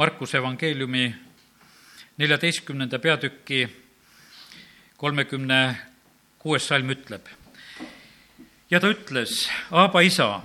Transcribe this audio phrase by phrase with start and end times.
[0.00, 1.14] Markuse evangeeliumi
[2.18, 3.68] neljateistkümnenda peatüki
[4.96, 5.76] kolmekümne
[6.38, 7.26] kuues salm ütleb.
[8.70, 10.40] ja ta ütles, Aaba isa,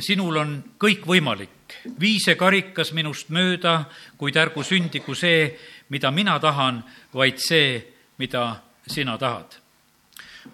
[0.00, 5.52] sinul on kõik võimalik, vii see karikas minust mööda, kuid ärgu sündigu see,
[5.92, 6.80] mida mina tahan,
[7.12, 7.84] vaid see,
[8.18, 9.60] mida sina tahad.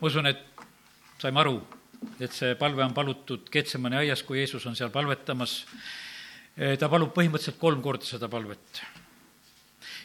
[0.00, 0.42] ma usun, et
[1.22, 1.60] saime aru,
[2.18, 5.66] et see palve on palutud Ketsemani aias, kui Jeesus on seal palvetamas.
[6.78, 8.82] Ta palub põhimõtteliselt kolm korda seda palvet.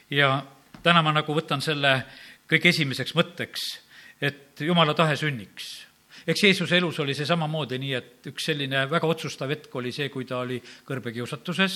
[0.10, 0.44] ja
[0.84, 1.98] täna ma nagu võtan selle
[2.48, 3.66] kõige esimeseks mõtteks,
[4.22, 5.86] et jumala tahe sünniks
[6.28, 10.10] eks Jeesuse elus oli see samamoodi nii, et üks selline väga otsustav hetk oli see,
[10.10, 11.76] kui ta oli kõrbekiusatuses,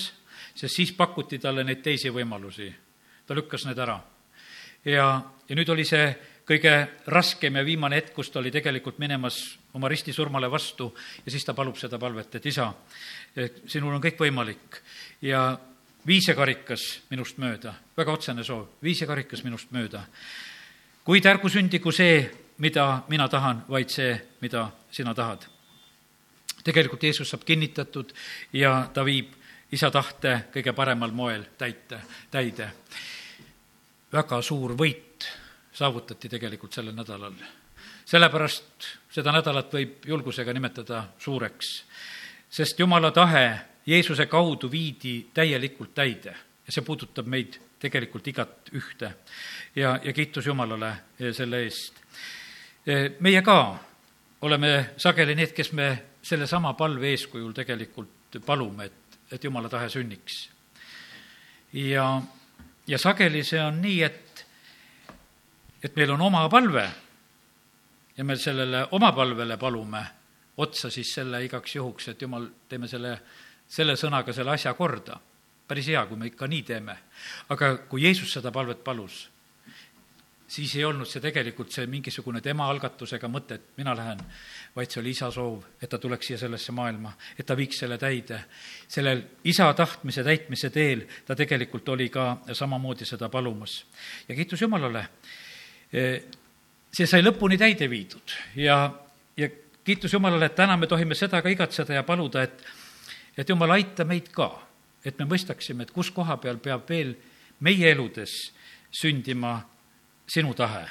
[0.54, 2.72] sest siis pakuti talle neid teisi võimalusi.
[3.26, 4.00] ta lükkas need ära.
[4.84, 6.10] ja, ja nüüd oli see
[6.50, 6.72] kõige
[7.06, 9.36] raskem ja viimane hetk, kus ta oli tegelikult minemas
[9.74, 10.90] oma ristisurmale vastu
[11.24, 12.72] ja siis ta palub seda palvet, et isa,
[13.66, 14.80] sinul on kõik võimalik
[15.22, 15.58] ja
[16.06, 20.04] vii see karikas minust mööda, väga otsene soov, vii see karikas minust mööda.
[21.04, 25.46] kuid ärgu sündigu see, mida mina tahan, vaid see, mida sina tahad.
[26.64, 28.12] tegelikult Jeesus saab kinnitatud
[28.52, 29.32] ja ta viib
[29.72, 32.70] isa tahte kõige paremal moel täite, täide.
[34.12, 35.26] väga suur võit
[35.72, 37.34] saavutati tegelikult sellel nädalal.
[38.04, 41.84] sellepärast seda nädalat võib julgusega nimetada suureks,
[42.50, 46.34] sest Jumala tahe Jeesuse kaudu viidi täielikult täide
[46.66, 49.14] ja see puudutab meid tegelikult igat ühte.
[49.76, 50.92] ja, ja kiitus Jumalale
[51.32, 52.00] selle eest
[53.20, 53.78] meie ka
[54.42, 55.90] oleme sageli need, kes me
[56.22, 60.50] sellesama palve eeskujul tegelikult palume, et, et jumala tahe sünniks.
[61.72, 62.22] ja,
[62.86, 64.46] ja sageli see on nii, et,
[65.82, 66.88] et meil on oma palve
[68.16, 70.04] ja me sellele oma palvele palume
[70.56, 73.18] otsa siis selle igaks juhuks, et jumal, teeme selle,
[73.68, 75.20] selle sõnaga selle asja korda.
[75.68, 76.96] päris hea, kui me ikka nii teeme.
[77.48, 79.28] aga kui Jeesus seda palvet palus,
[80.50, 84.22] siis ei olnud see tegelikult see mingisugune tema algatusega mõte, et mina lähen,
[84.74, 87.98] vaid see oli isa soov, et ta tuleks siia sellesse maailma, et ta viiks selle
[87.98, 88.40] täide.
[88.88, 93.84] sellel isa tahtmise täitmise teel ta tegelikult oli ka samamoodi seda palumas.
[94.28, 95.06] ja kiitus Jumalale,
[95.90, 98.82] see sai lõpuni täide viidud ja,
[99.36, 99.48] ja
[99.90, 102.62] kiitus Jumalale, et täna me tohime seda ka igatseda ja paluda, et,
[103.38, 104.46] et Jumal, aita meid ka,
[105.04, 107.16] et me mõistaksime, et kus koha peal peab veel
[107.66, 108.36] meie eludes
[109.00, 109.56] sündima
[110.30, 110.84] sinu tahe,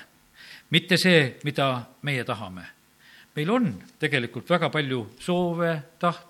[0.75, 1.71] mitte see, mida
[2.03, 2.67] meie tahame.
[3.35, 6.25] meil on tegelikult väga palju soove, taht-,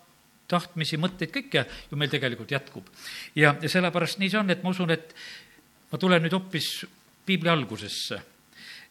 [0.48, 2.86] tahtmisi, mõtteid, kõike ju meil tegelikult jätkub.
[3.36, 5.16] ja, ja sellepärast nii see on, et ma usun, et
[5.92, 6.86] ma tulen nüüd hoopis
[7.26, 8.22] piibli algusesse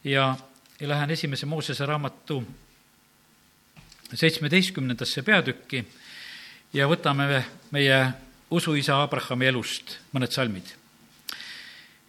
[0.05, 0.33] ja,
[0.81, 2.43] ja lähen esimese Moosese raamatu
[4.15, 5.85] seitsmeteistkümnendasse peatükki
[6.73, 8.01] ja võtame meie
[8.51, 10.79] usuisa Abrahami elust mõned salmid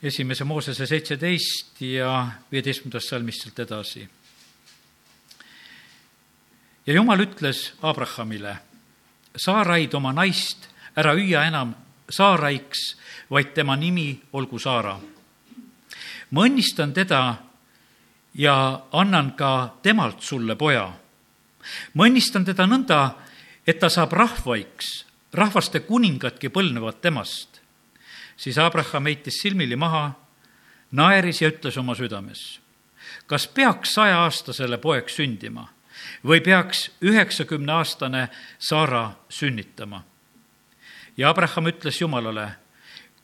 [0.03, 4.07] esimese Moosese seitseteist ja viieteistkümnendast salmist sealt edasi.
[6.87, 8.55] ja Jumal ütles Abrahamile,
[9.35, 11.75] Saaraid oma naist ära hüüa enam
[12.09, 12.95] Saaraiks,
[13.29, 14.99] vaid tema nimi olgu Saara.
[16.31, 17.35] ma õnnistan teda
[18.33, 20.93] ja annan ka temalt sulle poja.
[21.93, 23.15] Ma õnnistan teda nõnda,
[23.67, 27.59] et ta saab rahvaiks, rahvaste kuningadki põlnevad temast
[28.39, 30.11] siis Abraham heitis silmili maha,
[30.91, 32.59] naeris ja ütles oma südames,
[33.27, 35.67] kas peaks sajaaastasele poeg sündima
[36.23, 40.03] või peaks üheksakümneaastane Saara sünnitama?
[41.17, 42.47] ja Abraham ütles Jumalale,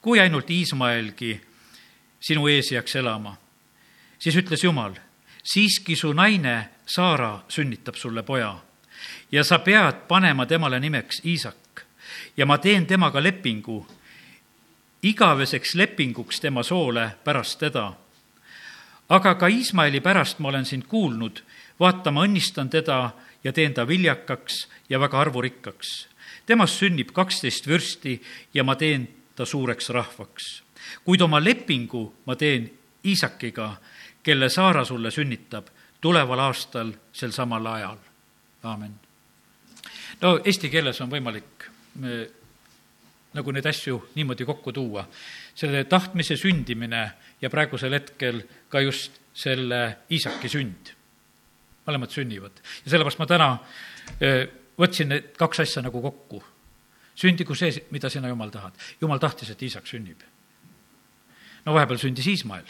[0.01, 1.39] kui ainult Iismaelgi
[2.19, 3.38] sinu ees jääks elama.
[4.19, 4.94] siis ütles Jumal,
[5.45, 8.56] siiski su naine Saara sünnitab sulle poja
[9.31, 11.85] ja sa pead panema temale nimeks Iisak
[12.38, 13.85] ja ma teen temaga lepingu
[15.06, 17.94] igaveseks lepinguks tema soole pärast teda.
[19.09, 21.44] aga ka Iismaeli pärast ma olen sind kuulnud,
[21.79, 23.12] vaata, ma õnnistan teda
[23.44, 26.07] ja teen ta viljakaks ja väga arvurikkaks.
[26.45, 28.22] temast sünnib kaksteist vürsti
[28.53, 30.63] ja ma teen ta suureks rahvaks.
[31.06, 32.71] kuid oma lepingu ma teen
[33.06, 33.77] Iisakiga,
[34.25, 35.69] kelle Saara sulle sünnitab
[36.01, 37.98] tuleval aastal sel samal ajal.
[38.63, 38.94] aamen.
[40.22, 41.69] no eesti keeles on võimalik
[43.36, 45.06] nagu neid asju niimoodi kokku tuua.
[45.56, 47.12] selle tahtmise sündimine
[47.42, 50.94] ja praegusel hetkel ka just selle Iisaki sünd.
[51.88, 53.50] mõlemad sünnivad ja sellepärast ma täna
[54.80, 56.44] võtsin need kaks asja nagu kokku.
[57.16, 58.74] sündigu see, mida sina, Jumal, tahad.
[59.01, 60.21] Jumal tahtis, et Iisak sünnib.
[61.66, 62.66] no vahepeal sündis Iismael,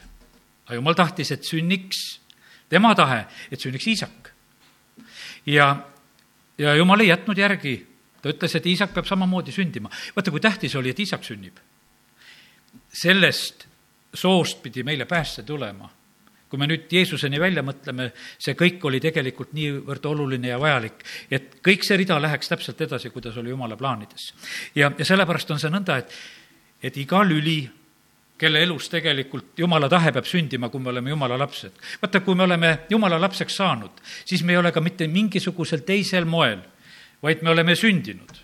[0.65, 2.19] aga Jumal tahtis, et sünniks
[2.69, 4.31] tema tahe, et sünniks Iisak.
[5.45, 5.85] ja,
[6.57, 7.75] ja Jumal ei jätnud järgi
[8.25, 9.91] ta ütles, et Iisak peab samamoodi sündima.
[10.15, 11.59] vaata, kui tähtis oli, et Iisak sünnib.
[12.89, 13.67] sellest
[14.13, 15.89] soost pidi meile pääste tulema.
[16.49, 21.57] kui me nüüd Jeesuseni välja mõtleme, see kõik oli tegelikult niivõrd oluline ja vajalik, et
[21.61, 24.33] kõik see rida läheks täpselt edasi, kuidas oli Jumala plaanides.
[24.75, 26.13] ja, ja sellepärast on see nõnda, et,
[26.81, 27.69] et iga lüli
[28.37, 31.71] kelle elus tegelikult jumala tahe peab sündima, kui me oleme jumala lapsed.
[32.01, 36.25] vaata, kui me oleme jumala lapseks saanud, siis me ei ole ka mitte mingisugusel teisel
[36.25, 36.59] moel,
[37.23, 38.43] vaid me oleme sündinud.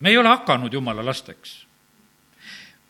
[0.00, 1.66] me ei ole hakanud jumala lasteks.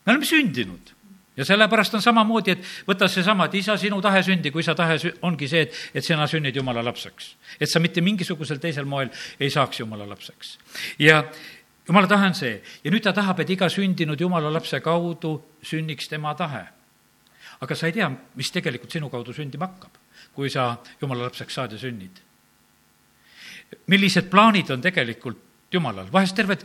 [0.05, 0.93] me oleme sündinud
[1.37, 4.97] ja sellepärast on samamoodi, et võta seesama, et isa, sinu tahe sündi, kui sa tahe
[5.25, 7.35] ongi see, et, et sina sünnid jumala lapseks.
[7.59, 9.09] et sa mitte mingisugusel teisel moel
[9.39, 10.57] ei saaks jumala lapseks.
[10.99, 11.23] ja
[11.87, 16.07] jumala tahe on see ja nüüd ta tahab, et iga sündinud jumala lapse kaudu sünniks
[16.09, 16.65] tema tahe.
[17.61, 19.95] aga sa ei tea, mis tegelikult sinu kaudu sündima hakkab,
[20.35, 22.19] kui sa jumala lapseks saad ja sünnid.
[23.87, 25.37] millised plaanid on tegelikult
[25.71, 26.63] jumalal, vahest terved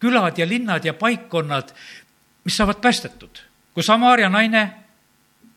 [0.00, 1.74] külad ja linnad ja paikkonnad,
[2.44, 4.62] mis saavad päästetud kui Samaaria naine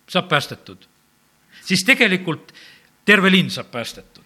[0.09, 0.87] saab päästetud,
[1.65, 2.53] siis tegelikult
[3.05, 4.16] terve linn saab päästetud.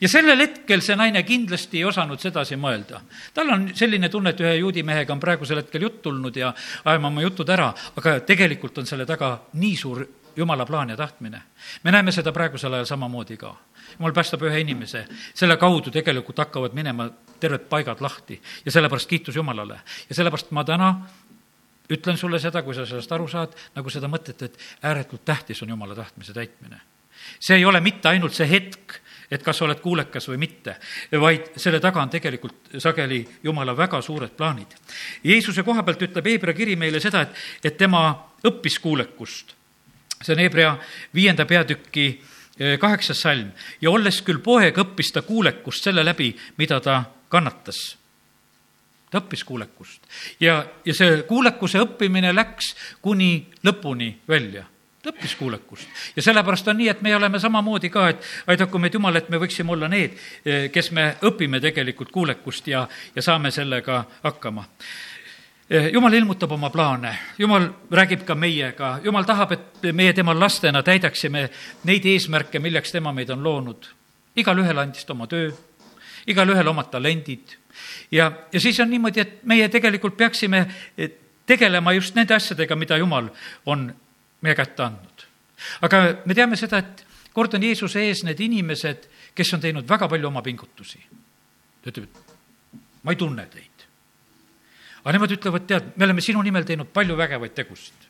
[0.00, 3.00] Ja sellel hetkel see naine kindlasti ei osanud sedasi mõelda.
[3.34, 6.54] tal on selline tunne, et ühe juudi mehega on praegusel hetkel jutt tulnud ja
[6.84, 10.06] ajame oma jutud ära, aga tegelikult on selle taga nii suur
[10.36, 11.42] jumala plaan ja tahtmine.
[11.82, 13.54] me näeme seda praegusel ajal samamoodi ka.
[13.98, 17.10] jumal päästab ühe inimese, selle kaudu tegelikult hakkavad minema
[17.40, 19.80] terved paigad lahti ja sellepärast kiitus Jumalale.
[20.08, 20.94] ja sellepärast ma täna
[21.90, 25.68] ütlen sulle seda, kui sa sellest aru saad, nagu seda mõtet, et ääretult tähtis on
[25.68, 26.80] jumala tahtmise täitmine.
[27.40, 29.00] see ei ole mitte ainult see hetk,
[29.30, 30.74] et kas sa oled kuulekas või mitte,
[31.22, 34.74] vaid selle taga on tegelikult sageli jumala väga suured plaanid.
[35.24, 38.02] Jeesuse koha pealt ütleb Hebra kiri meile seda, et, et tema
[38.46, 39.54] õppis kuulekust.
[40.20, 40.74] see on Hebra
[41.14, 42.08] viienda peatüki
[42.58, 47.96] eh, kaheksas salm ja olles küll poeg, õppis ta kuulekust selle läbi, mida ta kannatas
[49.10, 50.02] ta õppis kuulekust.
[50.40, 54.66] ja, ja see kuulekuse õppimine läks kuni lõpuni välja
[55.02, 55.88] ta õppis kuulekust.
[56.16, 59.38] ja sellepärast on nii, et me oleme samamoodi ka, et aidaku meid Jumal, et me
[59.40, 64.66] võiksime olla need, eh, kes me õpime tegelikult kuulekust ja, ja saame sellega hakkama.
[65.70, 70.82] Eh, Jumal ilmutab oma plaane, Jumal räägib ka meiega, Jumal tahab, et meie tema lastena
[70.82, 71.48] täidaksime
[71.84, 73.88] neid eesmärke, milleks tema meid on loonud.
[74.36, 75.50] igalühel andis ta oma töö,
[76.26, 77.56] igalühel omad talendid
[78.10, 80.66] ja, ja siis on niimoodi, et meie tegelikult peaksime
[80.98, 81.10] eh,
[81.46, 83.30] tegelema just nende asjadega, mida Jumal
[83.66, 83.90] on
[84.40, 85.26] meie kätte andnud.
[85.86, 90.08] aga me teame seda, et kord on Jeesuse ees need inimesed, kes on teinud väga
[90.08, 91.00] palju oma pingutusi.
[91.82, 93.88] ta ütleb, et ma ei tunne teid.
[95.02, 98.09] aga nemad ütlevad, tead, me oleme sinu nimel teinud palju vägevaid tegusid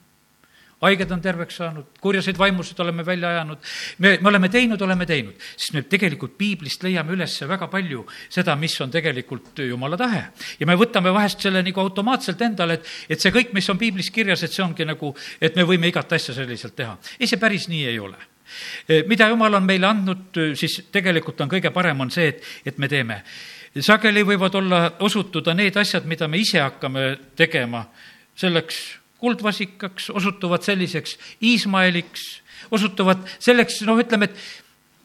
[0.81, 3.59] haiged on terveks saanud, kurjaseid vaimusid oleme välja ajanud,
[3.99, 8.57] me, me oleme teinud, oleme teinud, sest me tegelikult piiblist leiame üles väga palju seda,
[8.57, 10.25] mis on tegelikult jumala tahe.
[10.61, 14.11] ja me võtame vahest selle nagu automaatselt endale, et, et see kõik, mis on piiblis
[14.15, 16.97] kirjas, et see ongi nagu, et me võime igat asja selliselt teha.
[17.19, 18.17] ei, see päris nii ei ole
[18.89, 22.79] e, mida jumal on meile andnud, siis tegelikult on kõige parem, on see, et, et
[22.79, 23.21] me teeme.
[23.77, 27.85] sageli võivad olla, osutuda need asjad, mida me ise hakkame tegema,
[28.41, 34.31] selleks kuldvasikaks, osutuvad selliseks Iismaeliks, osutuvad selleks, noh, ütleme,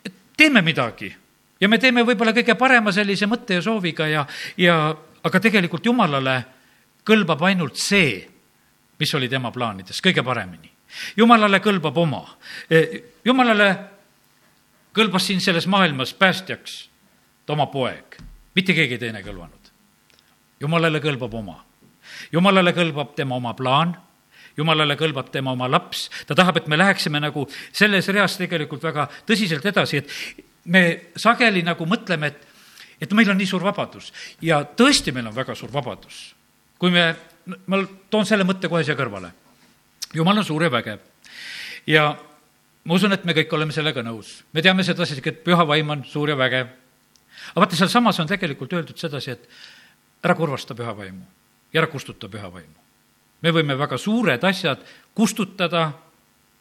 [0.06, 1.16] et, teeme midagi.
[1.62, 4.26] ja me teeme võib-olla kõige parema sellise mõtte ja sooviga ja,
[4.58, 4.76] ja
[5.24, 6.36] aga tegelikult Jumalale
[7.08, 8.18] kõlbab ainult see,
[9.00, 10.72] mis oli tema plaanides kõige paremini.
[11.18, 12.24] Jumalale kõlbab oma.
[12.70, 12.82] E,
[13.26, 13.70] Jumalale
[14.96, 16.76] kõlbas siin selles maailmas päästjaks
[17.52, 18.20] oma poeg,
[18.56, 19.72] mitte keegi teine kõlvanud.
[20.60, 21.60] Jumalale kõlbab oma
[22.32, 23.96] jumalale kõlbab tema oma plaan,
[24.58, 29.08] jumalale kõlbab tema oma laps, ta tahab, et me läheksime nagu selles reas tegelikult väga
[29.28, 30.84] tõsiselt edasi, et me
[31.20, 32.48] sageli nagu mõtleme, et,
[33.02, 36.34] et meil on nii suur vabadus ja tõesti, meil on väga suur vabadus.
[36.80, 37.16] kui me,
[37.68, 39.32] ma toon selle mõtte kohe siia kõrvale.
[40.14, 41.00] jumal on suur ja vägev
[41.88, 42.16] ja
[42.84, 44.44] ma usun, et me kõik oleme sellega nõus.
[44.54, 46.68] me teame sedasi, et püha vaim on suur ja vägev.
[47.52, 49.50] aga vaata, sealsamas on tegelikult öeldud sedasi, et
[50.24, 51.26] ära kurvasta püha vaimu
[51.74, 52.85] ja ära kustuta püha vaimu
[53.46, 54.82] me võime väga suured asjad
[55.16, 55.86] kustutada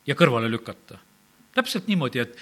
[0.07, 1.01] ja kõrvale lükata.
[1.55, 2.37] täpselt niimoodi, et,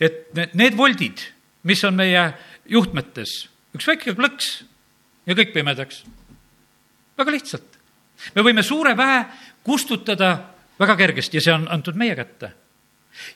[0.00, 1.22] et need voldid,
[1.62, 2.24] mis on meie
[2.68, 4.50] juhtmetes, üks väike klõks
[5.26, 6.04] ja kõik pimedaks.
[7.18, 7.78] väga lihtsalt.
[8.34, 9.24] me võime suure väe
[9.64, 10.36] kustutada
[10.78, 12.52] väga kergesti ja see on antud meie kätte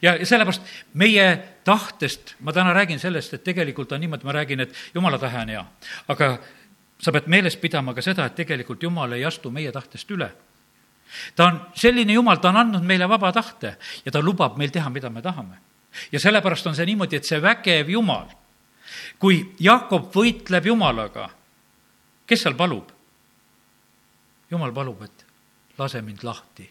[0.02, 0.62] ja, ja sellepärast
[0.94, 1.26] meie
[1.64, 5.49] tahtest, ma täna räägin sellest, et tegelikult on niimoodi, ma räägin, et jumala tahe on
[5.54, 5.64] hea,
[6.09, 6.37] aga
[7.02, 10.30] sa pead meeles pidama ka seda, et tegelikult Jumal ei astu meie tahtest üle.
[11.37, 14.90] ta on selline Jumal, ta on andnud meile vaba tahte ja ta lubab meil teha,
[14.90, 15.59] mida me tahame.
[16.12, 18.28] ja sellepärast on see niimoodi, et see vägev Jumal,
[19.18, 21.28] kui Jakob võitleb Jumalaga,
[22.26, 22.92] kes seal palub?
[24.50, 25.26] Jumal palub, et
[25.78, 26.71] lase mind lahti.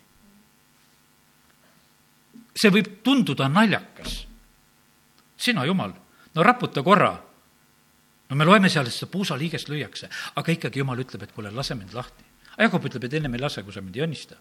[2.55, 4.27] see võib tunduda naljakas.
[5.37, 5.93] sina, Jumal,
[6.35, 7.30] no raputa korra.
[8.31, 10.07] No me loeme seal, et seda puusaliigest lüüakse,
[10.39, 12.23] aga ikkagi Jumal ütleb, et kuule, lase mind lahti.
[12.57, 14.39] Jakob ütleb, et ennem ei lase, kui sa mind ei õnnista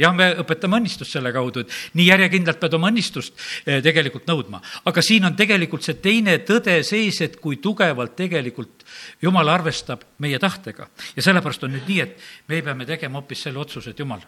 [0.00, 3.34] jah, me õpetame õnnistust selle kaudu, et nii järjekindlalt pead oma õnnistust
[3.66, 4.62] eh, tegelikult nõudma.
[4.88, 8.86] aga siin on tegelikult see teine tõde sees, et kui tugevalt tegelikult
[9.22, 10.88] Jumal arvestab meie tahtega.
[11.16, 12.16] ja sellepärast on nüüd nii, et
[12.48, 14.24] me peame tegema hoopis selle otsuse, et Jumal,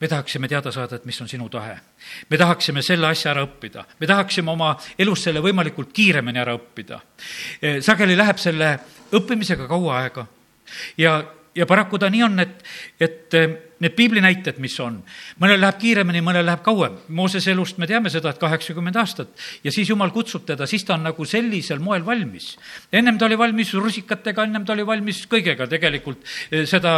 [0.00, 1.76] me tahaksime teada saada, et mis on sinu tahe.
[2.30, 7.00] me tahaksime selle asja ära õppida, me tahaksime oma elus selle võimalikult kiiremini ära õppida.
[7.62, 8.78] Eh, sageli läheb selle
[9.12, 10.26] õppimisega kaua aega
[10.98, 11.20] ja
[11.54, 12.62] ja paraku ta nii on, et,
[13.00, 14.98] et eh, need piiblinäited, mis on,
[15.42, 16.98] mõnel läheb kiiremini, mõnel läheb kauem.
[17.16, 19.32] Moosese elust me teame seda, et kaheksakümmend aastat
[19.64, 22.52] ja siis jumal kutsub teda, siis ta on nagu sellisel moel valmis.
[22.92, 26.96] ennem ta oli valmis rusikatega, ennem ta oli valmis kõigega tegelikult eh, seda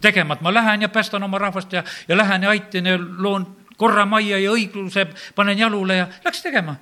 [0.00, 3.46] tegema, et ma lähen ja päästan oma rahvast ja, ja lähen ja aitan ja loon
[3.76, 6.76] korra majja ja õigluse panen jalule ja läks tegema.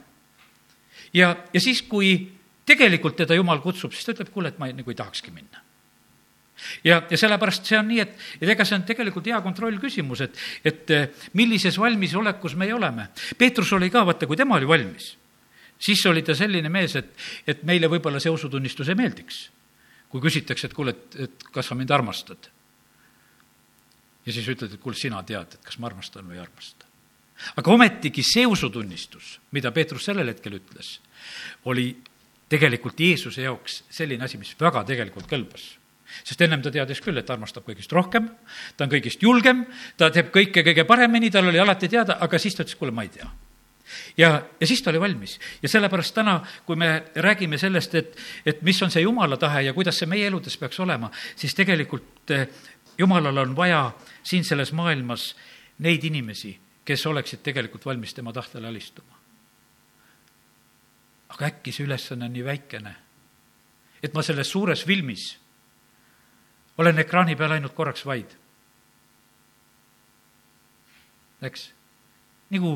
[1.12, 2.30] ja, ja siis, kui
[2.66, 5.69] tegelikult teda jumal kutsub, siis ta ütleb, kuule, et ma nagu ei tahakski minna
[6.84, 10.42] ja, ja sellepärast see on nii, et, et ega see on tegelikult hea kontrollküsimus, et,
[10.66, 13.10] et eh, millises valmisolekus meie oleme.
[13.38, 15.12] Peetrus oli ka, vaata, kui tema oli valmis,
[15.80, 17.10] siis oli ta selline mees, et,
[17.48, 19.48] et meile võib-olla see usutunnistus ei meeldiks.
[20.10, 22.50] kui küsitakse, et kuule, et, et kas sa mind armastad?
[24.26, 26.86] ja siis ütled, et kuule, sina tead, et kas ma armastan või ei armasta.
[27.56, 30.98] aga ometigi see usutunnistus, mida Peetrus sellel hetkel ütles,
[31.64, 31.94] oli
[32.50, 35.79] tegelikult Jeesuse jaoks selline asi, mis väga tegelikult kõlbas
[36.24, 38.28] sest ennem ta teadis küll, et armastab kõigist rohkem,
[38.76, 39.64] ta on kõigist julgem,
[39.96, 43.06] ta teeb kõike kõige paremini, tal oli alati teada, aga siis ta ütles, kuule, ma
[43.06, 43.30] ei tea
[44.16, 45.40] ja, ja siis ta oli valmis.
[45.62, 49.72] ja sellepärast täna, kui me räägime sellest, et, et mis on see jumala tahe ja
[49.72, 52.48] kuidas see meie eludes peaks olema, siis tegelikult eh,
[52.98, 53.90] jumalal on vaja
[54.22, 55.34] siin selles maailmas
[55.78, 59.18] neid inimesi, kes oleksid tegelikult valmis tema tahtele alistuma.
[61.28, 62.94] aga äkki see ülesanne on nii väikene,
[64.02, 65.30] et ma selles suures filmis
[66.80, 68.36] olen ekraani peal ainult korraks vaid.
[71.40, 71.70] eks,
[72.52, 72.74] nagu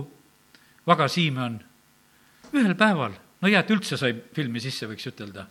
[0.87, 1.59] Vaga Siimon
[2.57, 5.45] ühel päeval, no hea, et üldse sai filmi sisse, võiks ütelda,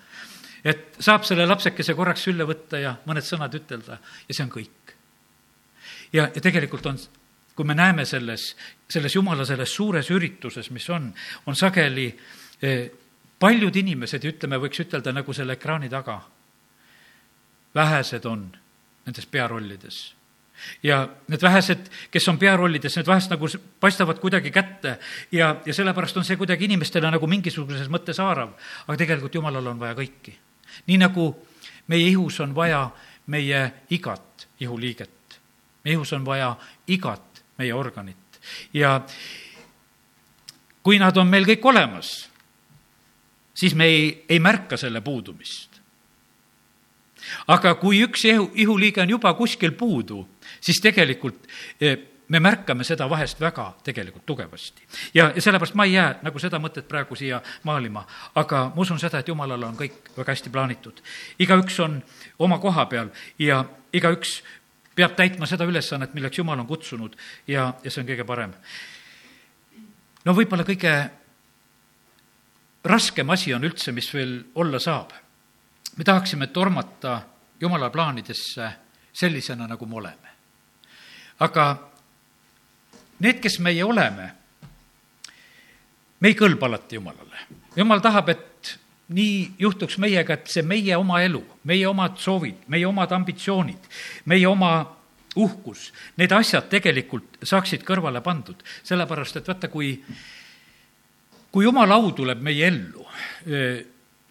[0.66, 4.96] et saab selle lapsekese korraks sülle võtta ja mõned sõnad ütelda ja see on kõik.
[6.14, 6.98] ja, ja tegelikult on,
[7.54, 8.54] kui me näeme selles,
[8.90, 11.12] selles jumala selles suures ürituses, mis on,
[11.46, 12.08] on sageli
[12.62, 12.90] eh,
[13.40, 16.22] paljud inimesed, ütleme, võiks ütelda nagu selle ekraani taga
[17.76, 18.52] vähesed on
[19.06, 20.16] nendes pearollides.
[20.84, 23.48] ja need vähesed, kes on pearollides, need vahest nagu
[23.80, 25.00] paistavad kuidagi kätte
[25.32, 28.54] ja, ja sellepärast on see kuidagi inimestele nagu mingisuguses mõttes haarav.
[28.88, 30.38] aga tegelikult Jumalal on vaja kõiki.
[30.88, 31.34] nii nagu
[31.88, 32.90] meie ihus on vaja
[33.28, 35.40] meie igat ihuliiget.
[35.84, 36.56] meie ihus on vaja
[36.88, 38.40] igat meie organit
[38.74, 39.02] ja
[40.84, 42.30] kui nad on meil kõik olemas,
[43.56, 45.73] siis me ei, ei märka selle puudumist
[47.48, 50.24] aga kui üks ihu, ihuliige on juba kuskil puudu,
[50.62, 51.48] siis tegelikult
[51.82, 54.82] eh, me märkame seda vahest väga tegelikult tugevasti.
[55.14, 59.00] ja, ja sellepärast ma ei jää nagu seda mõtet praegu siia maalima, aga ma usun
[59.00, 61.02] seda, et jumalal on kõik väga hästi plaanitud.
[61.40, 62.02] igaüks on
[62.40, 63.64] oma koha peal ja
[63.94, 64.42] igaüks
[64.96, 68.54] peab täitma seda ülesannet, milleks Jumal on kutsunud ja, ja see on kõige parem.
[70.26, 70.94] no võib-olla kõige
[72.84, 75.14] raskem asi on üldse, mis veel olla saab
[75.98, 77.22] me tahaksime tormata
[77.62, 78.70] Jumala plaanidesse
[79.14, 80.30] sellisena, nagu me oleme.
[81.40, 81.90] aga
[83.20, 84.32] need, kes meie oleme,
[86.20, 87.46] me ei kõlba alati Jumalale.
[87.76, 88.74] Jumal tahab, et
[89.14, 93.90] nii juhtuks meiega, et see meie oma elu, meie omad soovid, meie omad ambitsioonid,
[94.32, 94.74] meie oma
[95.36, 99.96] uhkus, need asjad tegelikult saaksid kõrvale pandud, sellepärast et vaata, kui,
[101.52, 103.08] kui Jumala au tuleb meie ellu,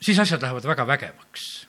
[0.03, 1.67] siis asjad lähevad väga vägevaks.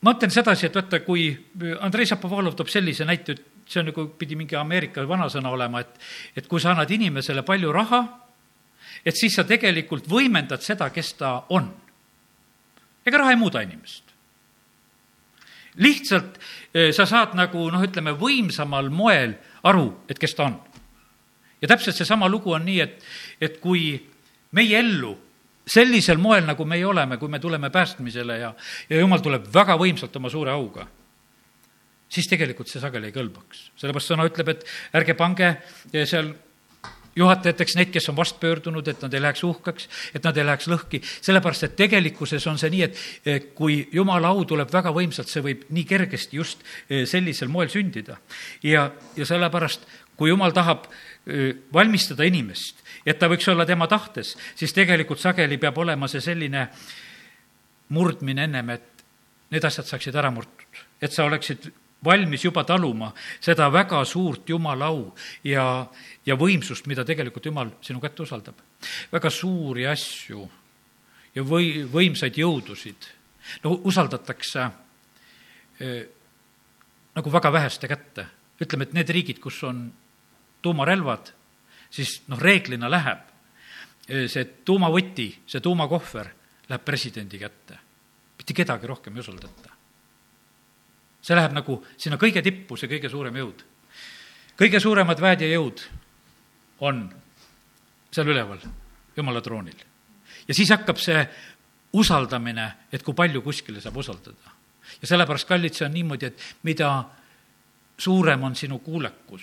[0.00, 1.28] ma ütlen sedasi, et vaata, kui
[1.80, 6.00] Andrei Šapovalov toob sellise näite, et see on nagu, pidi mingi Ameerika vanasõna olema, et,
[6.36, 8.00] et kui sa annad inimesele palju raha,
[9.04, 11.68] et siis sa tegelikult võimendad seda, kes ta on.
[13.06, 14.04] ega raha ei muuda inimest.
[15.76, 16.40] lihtsalt
[16.96, 20.60] sa saad nagu noh, ütleme võimsamal moel aru, et kes ta on.
[21.60, 23.02] ja täpselt seesama lugu on nii, et,
[23.40, 23.98] et kui
[24.52, 25.18] meie ellu
[25.70, 28.54] sellisel moel, nagu meie oleme, kui me tuleme päästmisele ja,
[28.90, 30.86] ja jumal tuleb väga võimsalt oma suure auga,
[32.10, 33.70] siis tegelikult see sageli ei kõlbaks.
[33.80, 34.64] sellepärast sõna ütleb, et
[34.98, 35.54] ärge pange
[35.94, 36.32] seal
[37.16, 41.00] juhatajateks neid, kes on vastpöördunud, et nad ei läheks uhkeks, et nad ei läheks lõhki,
[41.22, 42.88] sellepärast et tegelikkuses on see nii,
[43.34, 47.70] et kui jumala au tuleb väga võimsalt, see võib nii kergesti just eh, sellisel moel
[47.72, 48.20] sündida.
[48.62, 49.86] ja, ja sellepärast,
[50.20, 55.56] kui jumal tahab eh, valmistada inimest, et ta võiks olla tema tahtes, siis tegelikult sageli
[55.56, 56.66] peab olema see selline
[57.96, 59.04] murdmine ennem, et
[59.50, 61.70] need asjad saaksid ära murtud, et sa oleksid
[62.04, 63.08] valmis juba taluma
[63.40, 65.06] seda väga suurt Jumala au
[65.44, 65.64] ja,
[66.26, 68.60] ja võimsust, mida tegelikult Jumal sinu kätte usaldab.
[69.12, 70.44] väga suuri asju
[71.34, 73.08] ja või, võimsaid jõudusid,
[73.64, 74.68] no usaldatakse
[75.80, 76.04] eh,
[77.16, 78.26] nagu väga väheste kätte.
[78.60, 79.86] ütleme, et need riigid, kus on
[80.62, 81.32] tuumarelvad,
[81.90, 83.26] siis noh, reeglina läheb
[84.10, 86.32] see tuumavõti, see tuumakohver
[86.68, 87.78] läheb presidendi kätte.
[88.38, 89.70] mitte kedagi rohkem ei usaldata
[91.22, 93.64] see läheb nagu sinna kõige tippu, see kõige suurem jõud.
[94.60, 95.80] kõige suuremad väed ja jõud
[96.84, 97.06] on
[98.12, 98.60] seal üleval,
[99.16, 99.76] jumala troonil.
[100.48, 101.20] ja siis hakkab see
[101.92, 104.56] usaldamine, et kui palju kuskile saab usaldada.
[105.02, 107.04] ja sellepärast, kallid, see on niimoodi, et mida
[107.98, 109.42] suurem on sinu kuulekus,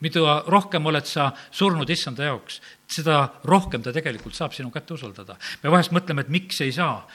[0.00, 2.60] mida rohkem oled sa surnud issanda jaoks,
[2.90, 5.36] seda rohkem ta tegelikult saab sinu kätte usaldada.
[5.62, 7.06] me vahest mõtleme, et miks ei saa,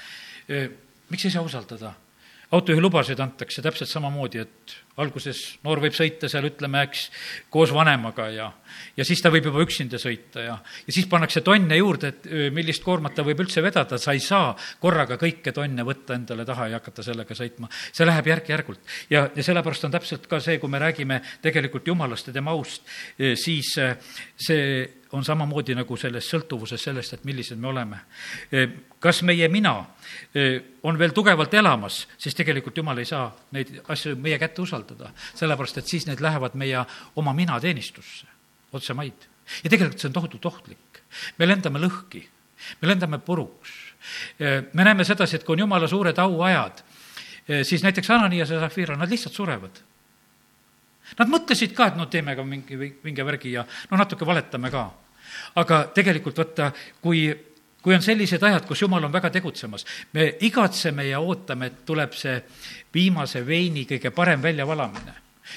[1.10, 1.94] miks ei saa usaldada
[2.52, 7.06] autojuhilubasid antakse täpselt samamoodi, et alguses noor võib sõita seal, ütleme, eks,
[7.54, 8.50] koos vanemaga ja,
[8.98, 12.84] ja siis ta võib juba üksinda sõita ja, ja siis pannakse tonne juurde, et millist
[12.86, 14.52] koormat ta võib üldse vedada, sa ei saa
[14.82, 17.72] korraga kõike tonne võtta endale taha ja hakata sellega sõitma.
[17.92, 18.80] see läheb järk-järgult.
[19.10, 22.84] ja, ja sellepärast on täpselt ka see, kui me räägime tegelikult jumalast ja tema aust,
[23.18, 23.74] siis
[24.38, 28.00] see on samamoodi nagu selles sõltuvuses sellest, et millised me oleme.
[29.00, 29.74] kas meie mina
[30.84, 35.82] on veel tugevalt elamas, siis tegelikult Jumal ei saa neid asju meie kätte usaldada, sellepärast
[35.82, 36.84] et siis need lähevad meie
[37.16, 38.28] oma mina teenistusse,
[38.72, 39.28] otsemaid.
[39.64, 41.02] ja tegelikult see on tohutult ohtlik.
[41.38, 42.24] me lendame lõhki,
[42.82, 43.70] me lendame puruks.
[44.74, 46.84] me näeme sedasi, et kui on Jumala suured auajad,
[47.64, 49.89] siis näiteks Ananias ja Zafira, nad lihtsalt surevad
[51.18, 54.90] Nad mõtlesid ka, et no teeme ka mingi, mingi värgi ja no natuke valetame ka.
[55.62, 57.30] aga tegelikult vaata, kui,
[57.82, 62.14] kui on sellised ajad, kus Jumal on väga tegutsemas, me igatseme ja ootame, et tuleb
[62.18, 62.40] see
[62.94, 65.14] viimase veini kõige parem väljavalamine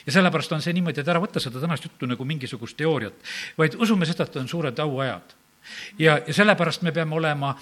[0.06, 3.16] ja sellepärast on see niimoodi, et ära võta seda tänast juttu nagu mingisugust teooriat,
[3.58, 5.34] vaid usume seda, et on suured auajad
[5.98, 7.52] ja, ja sellepärast me peame olema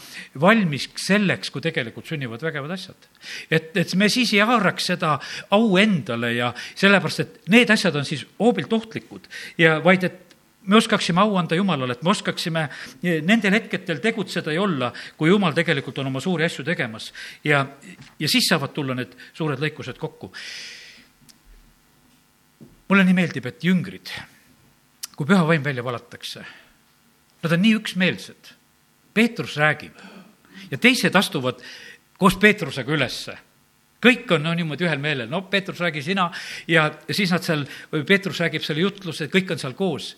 [0.40, 3.08] valmis selleks, kui tegelikult sünnivad vägevad asjad.
[3.50, 5.18] et, et me siis ei haaraks seda
[5.56, 10.36] au endale ja sellepärast, et need asjad on siis hoobilt ohtlikud ja vaid, et
[10.66, 12.66] me oskaksime au anda Jumalale, et me oskaksime
[13.02, 17.12] nendel hetkedel tegutseda ja olla, kui Jumal tegelikult on oma suuri asju tegemas.
[17.44, 17.66] ja,
[18.18, 20.32] ja siis saavad tulla need suured lõikused kokku.
[22.88, 24.10] mulle nii meeldib, et jüngrid,
[25.16, 26.44] kui püha vaim välja valatakse
[27.42, 28.54] Nad on nii üksmeelsed.
[29.14, 29.96] Peetrus räägib.
[30.70, 31.62] Ja teised astuvad
[32.18, 33.36] koos Peetrusega ülesse.
[34.00, 36.30] Kõik on no niimoodi ühel meelel, no Peetrus räägi sina.
[36.68, 37.66] Ja siis nad seal,
[38.06, 40.14] Peetrus räägib selle jutluse, kõik on seal koos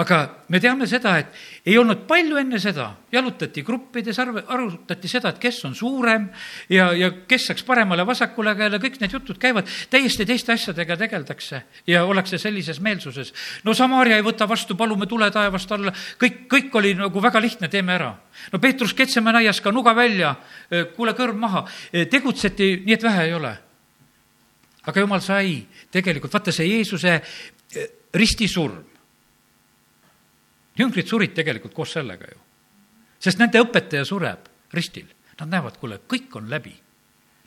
[0.00, 5.32] aga me teame seda, et ei olnud palju enne seda, jalutati gruppides, arv-, arutati seda,
[5.32, 6.28] et kes on suurem
[6.72, 12.04] ja, ja kes saaks paremale-vasakule käele, kõik need jutud käivad, täiesti teiste asjadega tegeldakse ja
[12.08, 13.32] ollakse sellises meelsuses.
[13.64, 17.68] no Samaria ei võta vastu, palume tule taevast alla, kõik, kõik oli nagu väga lihtne,
[17.72, 18.14] teeme ära.
[18.52, 20.34] no Peetrus Ketsemäe aias ka nuga välja,
[20.96, 21.66] kuule kõrv maha,
[22.10, 23.52] tegutseti nii, et vähe ei ole.
[24.82, 25.60] Aga jumal sai.
[25.92, 27.20] Tegelikult, vaata see Jeesuse
[28.18, 28.91] ristisurm
[30.82, 32.38] jüngrid surid tegelikult koos sellega ju.
[33.22, 35.06] sest nende õpetaja sureb ristil.
[35.40, 36.74] Nad näevad, kuule, kõik on läbi.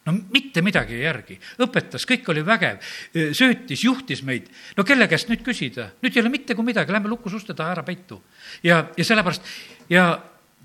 [0.06, 1.40] no mitte midagi ei järgi.
[1.60, 2.80] õpetas, kõik oli vägev,
[3.14, 4.50] söötis, juhtis meid.
[4.78, 5.92] no kelle käest nüüd küsida?
[6.02, 8.22] nüüd ei ole mitte kui midagi, lähme lukus uste taha ära peitu.
[8.64, 9.42] ja, ja sellepärast
[9.90, 10.10] ja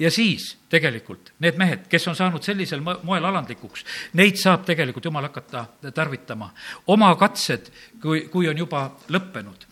[0.00, 3.84] ja siis tegelikult need mehed, kes on saanud sellisel moel alandlikuks,
[4.18, 6.50] neid saab tegelikult jumal hakata tarvitama.
[6.86, 7.70] oma katsed,
[8.02, 9.66] kui, kui on juba lõppenud,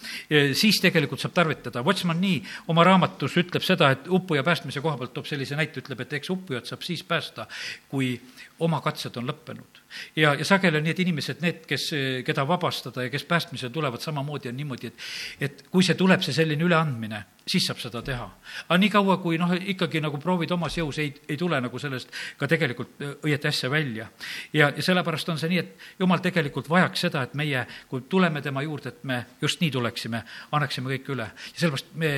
[0.52, 1.82] siis tegelikult saab tarvitada.
[1.86, 6.04] Watchman nii oma raamatus ütleb seda, et uppuja päästmise koha pealt toob sellise näite, ütleb,
[6.04, 7.48] et eks uppujat saab siis päästa,
[7.88, 8.16] kui
[8.58, 9.77] oma katsed on lõppenud.
[10.16, 11.90] Ja, ja sageli on need inimesed, need, kes,
[12.27, 15.07] keda vabastada ja kes päästmisele tulevad, samamoodi on niimoodi, et,
[15.40, 18.27] et kui see tuleb, see selline üleandmine, siis saab seda teha.
[18.68, 22.48] aga niikaua, kui noh, ikkagi nagu proovid omas jõus, ei, ei tule nagu sellest ka
[22.51, 24.09] tegelikult õieti asja välja.
[24.53, 28.42] ja, ja sellepärast on see nii, et jumal tegelikult vajaks seda, et meie, kui tuleme
[28.42, 30.22] tema juurde, et me just nii tuleksime,
[30.53, 31.31] annaksime kõik üle.
[31.33, 32.12] ja sellepärast me,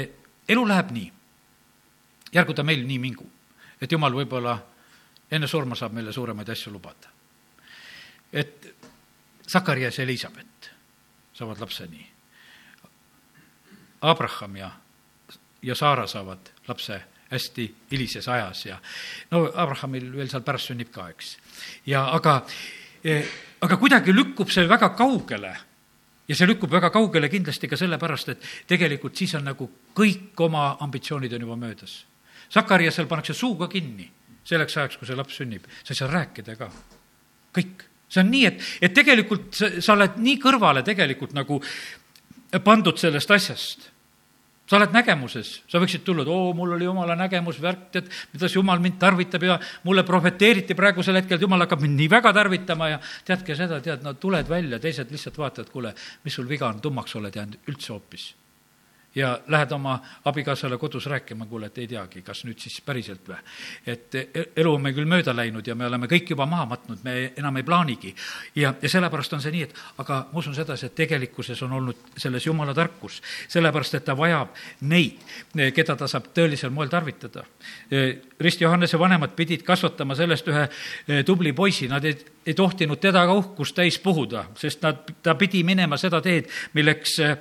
[0.49, 1.13] elu läheb nii.
[2.33, 3.31] järgu ta meil nii mingu,
[3.81, 4.59] et jumal võib-olla
[5.31, 7.10] enne surma saab meile suuremaid asju lubada.
[8.33, 8.75] Et
[9.47, 10.71] Sakarias ja Elizabeth
[11.35, 12.07] saavad lapse nii.
[14.01, 14.71] Abraham ja
[15.63, 18.79] ja Saara saavad lapse hästi hilises ajas ja
[19.31, 21.37] no Abrahamil veel seal pärast sünnib ka, eks.
[21.87, 22.41] ja aga,
[23.61, 25.53] aga kuidagi lükkub see väga kaugele
[26.29, 30.73] ja see lükkub väga kaugele kindlasti ka sellepärast, et tegelikult siis on nagu kõik oma
[30.81, 32.01] ambitsioonid on juba möödas.
[32.51, 34.09] Sakariasel pannakse suu ka kinni
[34.47, 36.71] selleks ajaks, kui see laps sünnib, sa ei saa rääkida ka.
[37.55, 37.87] kõik.
[38.11, 41.61] See on nii, et, et tegelikult sa, sa oled nii kõrvale tegelikult nagu
[42.65, 43.89] pandud sellest asjast.
[44.71, 48.55] Sa oled nägemuses, sa võiksid tulla, et oo, mul oli jumala nägemus, värk, tead, kuidas
[48.55, 52.93] jumal mind tarvitab ja mulle profeteeriti praegusel hetkel, et jumal hakkab mind nii väga tarvitama
[52.93, 56.79] ja teadke seda, tead, no tuled välja, teised lihtsalt vaatavad, kuule, mis sul viga on,
[56.85, 58.31] tummaks oled jäänud üldse hoopis
[59.15, 63.39] ja lähed oma abikaasale kodus rääkima, kuule, et ei teagi, kas nüüd siis päriselt või.
[63.87, 67.03] et e-, elu on meil küll mööda läinud ja me oleme kõik juba maha matnud,
[67.03, 68.15] me enam ei plaanigi.
[68.55, 72.15] ja, ja sellepärast on see nii, et aga ma usun sedasi, et tegelikkuses on olnud
[72.17, 73.19] selles jumala tarkus,
[73.49, 75.19] sellepärast et ta vajab neid,
[75.75, 77.45] keda ta saab tõelisel moel tarvitada.
[78.41, 82.15] Rist Johannese vanemad pidid kasvatama sellest ühe e, tubli poisi, nad ei,
[82.47, 87.19] ei tohtinud teda ka uhkust täis puhuda, sest nad, ta pidi minema seda teed, milleks
[87.21, 87.35] e,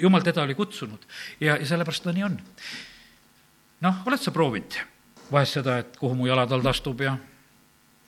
[0.00, 1.09] jumal teda oli kutsunud
[1.40, 2.40] ja, ja sellepärast ta nii on.
[3.80, 4.80] noh, oled sa proovinud
[5.30, 7.14] vahest seda, et kuhu mu jalad all astub ja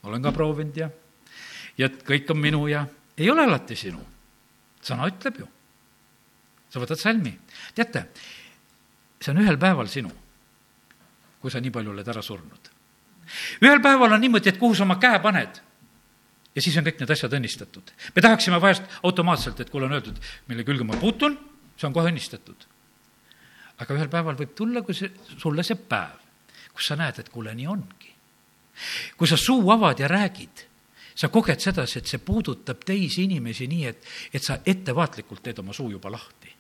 [0.03, 0.89] olen ka proovinud ja,
[1.79, 2.85] ja et kõik on minu ja
[3.17, 4.01] ei ole alati sinu.
[4.83, 5.49] sõna ütleb ju.
[6.71, 7.33] sa võtad salmi.
[7.75, 8.07] teate,
[9.21, 10.11] see on ühel päeval sinu,
[11.41, 12.71] kui sa nii palju oled ära surnud.
[13.63, 15.63] ühel päeval on niimoodi, et kuhu sa oma käe paned
[16.55, 17.95] ja siis on kõik need asjad õnnistatud.
[18.17, 21.39] me tahaksime vahest automaatselt, et kuule, on öeldud, mille külge ma puutun,
[21.77, 22.72] see on kohe õnnistatud
[23.83, 26.21] aga ühel päeval võib tulla, kui see, sulle see päev,
[26.73, 28.11] kus sa näed, et kuule, nii ongi.
[29.17, 30.65] kui sa suu avad ja räägid,
[31.15, 35.77] sa koged sedasi, et see puudutab teisi inimesi nii, et, et sa ettevaatlikult teed oma
[35.77, 36.53] suu juba lahti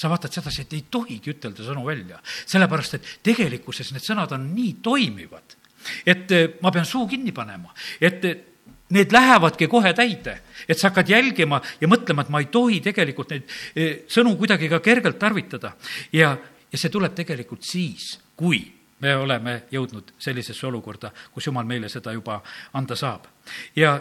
[0.00, 4.46] sa vaatad sedasi, et ei tohigi ütelda sõnu välja, sellepärast et tegelikkuses need sõnad on
[4.54, 5.56] nii toimivad,
[6.08, 8.24] et eh, ma pean suu kinni panema, et
[8.90, 13.30] need lähevadki kohe täide, et sa hakkad jälgima ja mõtlema, et ma ei tohi tegelikult
[13.34, 15.72] neid eh, sõnu kuidagi ka kergelt tarvitada.
[16.12, 16.36] ja,
[16.72, 18.62] ja see tuleb tegelikult siis, kui
[19.00, 22.40] me oleme jõudnud sellisesse olukorda, kus Jumal meile seda juba
[22.72, 23.26] anda saab.
[23.76, 24.00] ja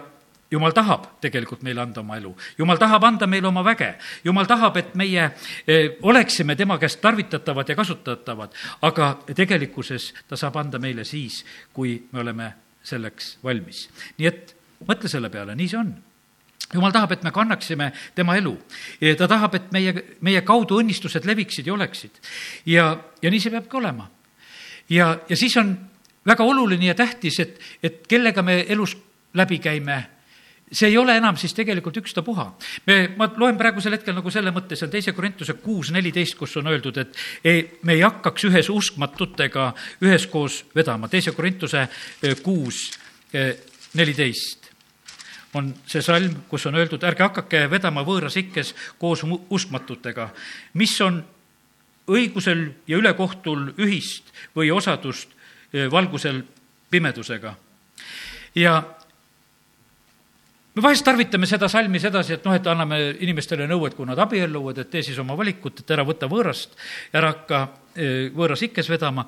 [0.52, 4.78] jumal tahab tegelikult meile anda oma elu, jumal tahab anda meile oma väge, jumal tahab,
[4.78, 5.30] et meie
[5.68, 12.00] eh, oleksime tema käest tarvitatavad ja kasutatavad, aga tegelikkuses ta saab anda meile siis, kui
[12.12, 13.90] me oleme selleks valmis.
[14.18, 14.56] nii et
[14.88, 15.92] mõtle selle peale, nii see on
[16.74, 18.54] jumal tahab, et me kannaksime tema elu.
[19.18, 22.22] ta tahab, et meie, meie kaudu õnnistused leviksid ja oleksid.
[22.66, 24.10] ja, ja nii see peabki olema.
[24.90, 25.78] ja, ja siis on
[26.26, 28.98] väga oluline ja tähtis, et, et kellega me elus
[29.34, 30.04] läbi käime,
[30.72, 32.46] see ei ole enam siis tegelikult ükstapuha.
[32.86, 36.70] me, ma loen praegusel hetkel nagu selle mõtte seal teise Korintuse kuus neliteist, kus on
[36.70, 39.74] öeldud, et ei, me ei hakkaks ühes uskmatutega
[40.06, 41.10] üheskoos vedama.
[41.10, 42.92] teise Korintuse eh, kuus
[43.34, 43.56] eh,
[43.98, 44.59] neliteist
[45.54, 50.30] on see salm, kus on öeldud, ärge hakake vedama võõras ikkes koos uskmatutega,
[50.78, 51.24] mis on
[52.10, 55.34] õigusel ja ülekohtul ühist või osadust
[55.74, 56.44] eh, valgusel
[56.90, 57.56] pimedusega.
[58.56, 58.84] ja
[60.76, 64.20] me vahest tarvitame seda salmi sedasi, et noh, et anname inimestele nõu, et kui nad
[64.22, 66.78] abielluvad, et tee siis oma valikut, et ära võta võõrast,
[67.18, 67.62] ära hakka
[67.96, 69.26] eh, võõras ikkes vedama.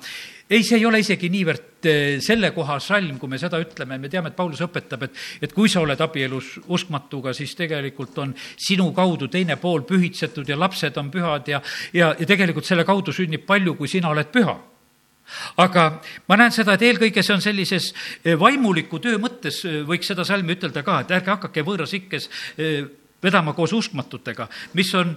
[0.52, 4.10] Ei, see ei ole isegi niivõrd eh, selle koha salm, kui me seda ütleme, me
[4.12, 8.92] teame, et Paulus õpetab, et, et kui sa oled abielus uskmatuga, siis tegelikult on sinu
[8.94, 13.48] kaudu teine pool pühitsetud ja lapsed on pühad ja, ja, ja tegelikult selle kaudu sünnib
[13.48, 14.60] palju, kui sina oled püha
[15.62, 15.86] aga
[16.28, 17.92] ma näen seda, et eelkõige see on sellises
[18.24, 22.28] eh, vaimuliku töö mõttes, eh, võiks seda salmi ütelda ka, et ärge hakake võõras ikkes
[23.22, 25.16] vedama koos uskmatutega, mis on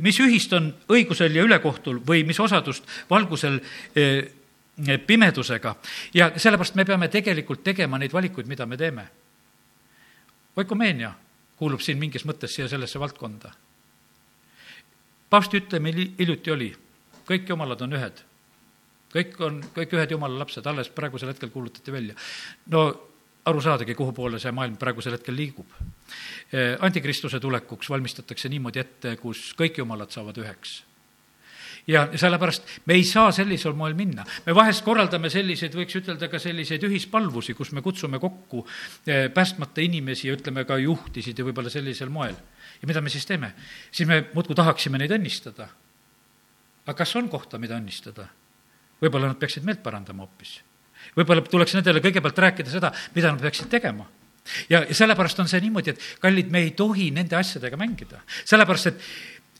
[0.00, 3.58] mis ühist on õigusel ja ülekohtul või mis osadust valgusel
[5.06, 5.74] pimedusega
[6.16, 9.04] ja sellepärast me peame tegelikult tegema neid valikuid, mida me teeme.
[10.56, 11.12] oikomeenia
[11.58, 13.52] kuulub siin mingis mõttes siia sellesse valdkonda.
[15.30, 16.68] paavsti ütlemine hiljuti oli,
[17.28, 18.24] kõik jumalad on ühed.
[19.12, 22.14] Kõik on, kõik ühed jumala lapsed, alles praegusel hetkel kuulutati välja.
[22.74, 22.88] no
[23.48, 25.70] aru saadagi, kuhu poole see maailm praegusel hetkel liigub.
[26.80, 30.82] antikristuse tulekuks valmistatakse niimoodi ette, kus kõik jumalad saavad üheks
[31.88, 34.24] ja sellepärast me ei saa sellisel moel minna.
[34.46, 38.66] me vahest korraldame selliseid, võiks ütelda ka selliseid ühispalvusi, kus me kutsume kokku
[39.06, 42.36] eh, päästmata inimesi ja ütleme ka juhtisid ja võib-olla sellisel moel.
[42.82, 43.54] ja mida me siis teeme?
[43.90, 45.68] siis me muudkui tahaksime neid õnnistada.
[46.84, 48.28] aga kas on kohta, mida õnnistada?
[49.02, 50.60] Võib-olla nad peaksid meelt parandama hoopis.
[51.16, 54.06] võib-olla tuleks nendele kõigepealt rääkida seda, mida nad peaksid tegema
[54.68, 58.22] ja, ja sellepärast on see niimoodi, et kallid, me ei tohi nende asjadega mängida.
[58.44, 59.10] sellepärast, et,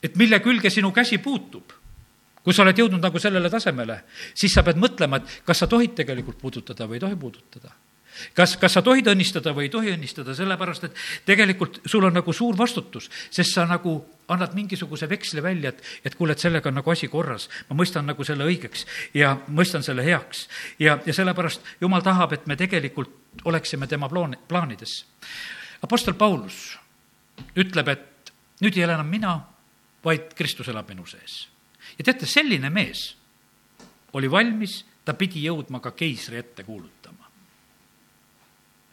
[0.09, 1.75] et mille külge sinu käsi puutub,
[2.43, 4.01] kui sa oled jõudnud nagu sellele tasemele,
[4.33, 7.75] siis sa pead mõtlema, et kas sa tohid tegelikult puudutada või ei tohi puudutada
[8.33, 12.33] kas, kas sa tohid õnnistada või ei tohi õnnistada, sellepärast et tegelikult sul on nagu
[12.33, 16.77] suur vastutus, sest sa nagu annad mingisuguse veksli välja, et, et kuule, et sellega on
[16.79, 17.49] nagu asi korras.
[17.69, 20.47] ma mõistan nagu selle õigeks ja mõistan selle heaks.
[20.79, 25.05] ja, ja sellepärast Jumal tahab, et me tegelikult oleksime tema plaan, plaanides.
[25.81, 26.77] Apostel Paulus
[27.55, 29.39] ütleb, et nüüd ei ela enam mina,
[30.03, 31.47] vaid Kristus elab minu sees.
[31.97, 33.15] ja teate, selline mees
[34.13, 37.28] oli valmis, ta pidi jõudma ka keisri ette kuulutama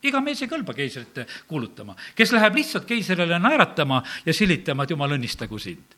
[0.03, 5.17] iga mees ei kõlba keisrit kuulutama, kes läheb lihtsalt keisrile naeratama ja silitama, et jumal
[5.17, 5.97] õnnistagu sind.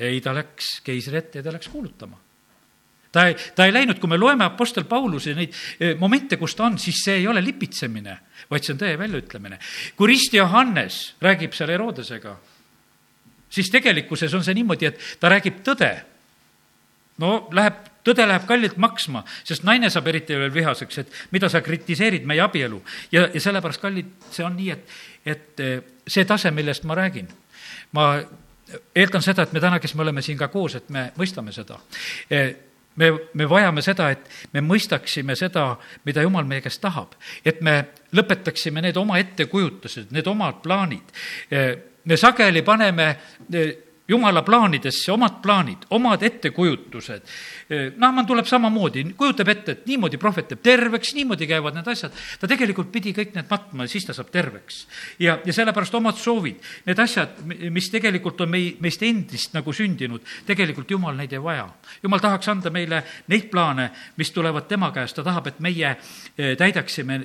[0.00, 2.18] ei, ta läks keisri ette ja ta läks kuulutama
[3.12, 6.68] ta ei, ta ei läinud, kui me loeme Apostel Pauluse neid eh, momente, kus ta
[6.68, 8.16] on, siis see ei ole lipitsemine,
[8.50, 9.58] vaid see on tõe väljaütlemine.
[9.96, 12.36] kui Rist Johannes räägib seal Herodesega,
[13.50, 15.90] siis tegelikkuses on see niimoodi, et ta räägib tõde.
[17.18, 21.60] no läheb tõde läheb kallilt maksma, sest naine saab eriti veel vihaseks, et mida sa
[21.64, 22.82] kritiseerid meie abielu.
[23.12, 27.28] ja, ja sellepärast, kallid, see on nii, et, et eh, see tase, millest ma räägin,
[27.92, 28.12] ma
[28.94, 31.78] eeldan seda, et me täna, kes me oleme siin ka koos, et me mõistame seda.
[32.30, 32.50] Eh,
[33.00, 35.66] me, me vajame seda, et me mõistaksime seda,
[36.06, 37.14] mida Jumal meie käest tahab.
[37.44, 41.14] et me lõpetaksime need oma ettekujutused, need omad plaanid.
[41.50, 43.16] Eh, me sageli paneme
[44.10, 47.22] jumala plaanidesse omad plaanid, omad ettekujutused.
[47.96, 52.14] Naaman tuleb samamoodi, kujutab ette, et niimoodi prohvet teeb terveks, niimoodi käivad need asjad.
[52.40, 54.86] ta tegelikult pidi kõik need matma ja siis ta saab terveks.
[55.18, 57.38] ja, ja sellepärast omad soovid, need asjad,
[57.70, 61.68] mis tegelikult on mei-, meist endist nagu sündinud, tegelikult jumal neid ei vaja.
[62.02, 66.56] jumal tahaks anda meile neid plaane, mis tulevad tema käest, ta tahab, et meie eh,
[66.58, 67.20] täidaksime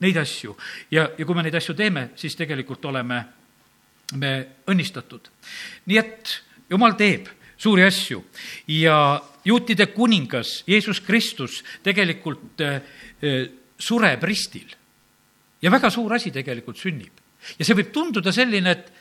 [0.00, 0.56] neid asju
[0.90, 3.24] ja, ja kui me neid asju teeme, siis tegelikult oleme
[4.18, 5.28] me õnnistatud.
[5.86, 6.32] nii et
[6.70, 7.28] jumal teeb
[7.60, 8.22] suuri asju
[8.80, 12.80] ja juutide kuningas Jeesus Kristus tegelikult äh,
[13.78, 14.68] sureb ristil.
[15.62, 17.12] ja väga suur asi tegelikult sünnib.
[17.58, 18.92] ja see võib tunduda selline, et,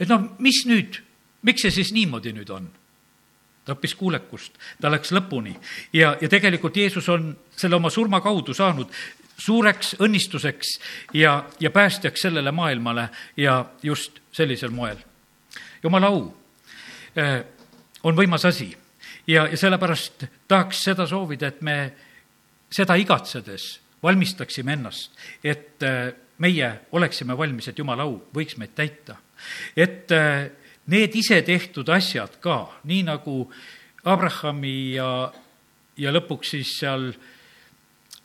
[0.00, 1.00] et noh, mis nüüd,
[1.42, 2.68] miks see siis niimoodi nüüd on?
[3.66, 5.56] ta õppis kuulekust, ta läks lõpuni
[5.92, 8.92] ja, ja tegelikult Jeesus on selle oma surma kaudu saanud
[9.36, 10.78] suureks õnnistuseks
[11.14, 14.96] ja, ja päästjaks sellele maailmale ja just sellisel moel.
[15.82, 16.34] jumala au
[17.16, 17.44] eh,
[18.02, 18.70] on võimas asi
[19.26, 21.92] ja, ja sellepärast tahaks seda soovida, et me
[22.70, 25.12] seda igatsedes valmistaksime ennast,
[25.44, 29.16] et eh, meie oleksime valmis, et jumala au võiks meid täita.
[29.76, 30.50] et eh,
[30.86, 33.46] need isetehtud asjad ka, nii nagu
[34.06, 35.32] Abrahami ja,
[35.98, 37.10] ja lõpuks siis seal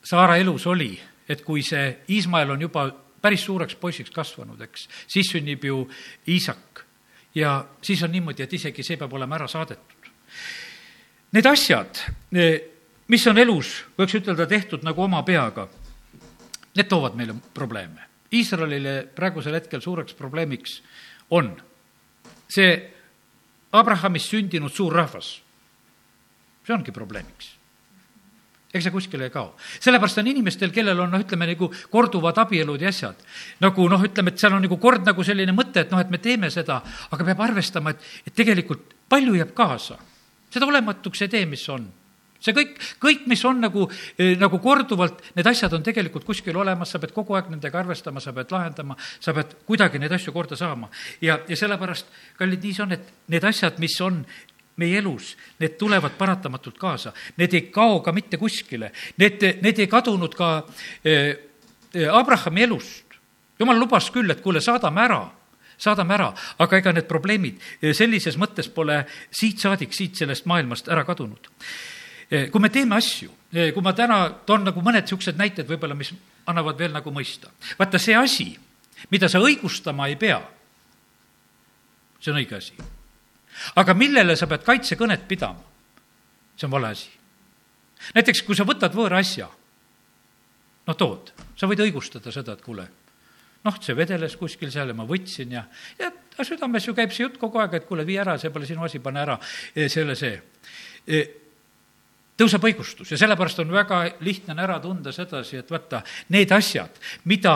[0.04, 0.96] Saara elus oli,
[1.30, 2.88] et kui see Iismael on juba
[3.22, 5.84] päris suureks poisiks kasvanud, eks, siis sünnib ju
[6.28, 6.86] Iisak.
[7.36, 10.10] ja siis on niimoodi, et isegi see peab olema ära saadetud.
[11.32, 12.02] Need asjad,
[13.08, 15.68] mis on elus, võiks ütelda, tehtud nagu oma peaga,
[16.76, 18.10] need toovad meile probleeme.
[18.34, 20.82] Iisraelile praegusel hetkel suureks probleemiks
[21.30, 21.54] on
[22.52, 22.76] see
[23.72, 25.42] Abrahamist sündinud suur rahvas.
[26.68, 27.61] see ongi probleemiks
[28.72, 29.54] ega see kuskile ei kao.
[29.80, 33.20] sellepärast on inimestel, kellel on noh, ütleme nagu korduvad abielud ja asjad,
[33.64, 36.22] nagu noh, ütleme, et seal on nagu kord nagu selline mõte, et noh, et me
[36.24, 36.82] teeme seda,
[37.12, 40.00] aga peab arvestama, et, et tegelikult palju jääb kaasa.
[40.52, 41.90] seda olematuks ei tee, mis on
[42.42, 43.88] see kõik, kõik, mis on nagu,
[44.42, 48.34] nagu korduvalt, need asjad on tegelikult kuskil olemas, sa pead kogu aeg nendega arvestama, sa
[48.34, 50.90] pead lahendama, sa pead kuidagi neid asju korda saama.
[51.22, 54.24] ja, ja sellepärast, kallid, nii see on, et need asjad, mis on
[54.82, 58.92] meie elus, need tulevad paratamatult kaasa, need ei kao ka mitte kuskile,
[59.22, 60.52] need, need ei kadunud ka
[61.06, 61.38] eh,
[62.12, 63.06] Abrahami elust.
[63.60, 65.22] jumal lubas küll, et kuule, saadame ära
[65.82, 66.28] saadame ära,
[66.62, 71.50] aga ega need probleemid eh, sellises mõttes pole siit saadik, siit sellest maailmast ära kadunud.
[72.30, 76.14] Eh, kui me teeme asju, kui ma täna toon nagu mõned niisugused näited võib-olla, mis
[76.48, 77.50] annavad veel nagu mõista.
[77.80, 78.48] vaata, see asi,
[79.12, 80.40] mida sa õigustama ei pea,
[82.22, 82.78] see on õige asi
[83.76, 85.64] aga millele sa pead kaitsekõnet pidama,
[86.56, 87.10] see on vale asi.
[88.16, 89.50] näiteks, kui sa võtad võõra asja,
[90.88, 92.88] no tood, sa võid õigustada seda, et kuule,
[93.66, 95.66] noh, see vedeles kuskil seal ja ma võtsin ja,
[96.00, 96.12] ja
[96.46, 99.00] südames ju käib see jutt kogu aeg, et kuule, vii ära, see pole sinu asi,
[99.04, 99.38] pane ära,
[99.92, 100.40] selle see.
[102.42, 106.02] tõuseb õigustus ja sellepärast on väga lihtne on ära tunda sedasi, et vaata,
[106.34, 106.98] need asjad,
[107.30, 107.56] mida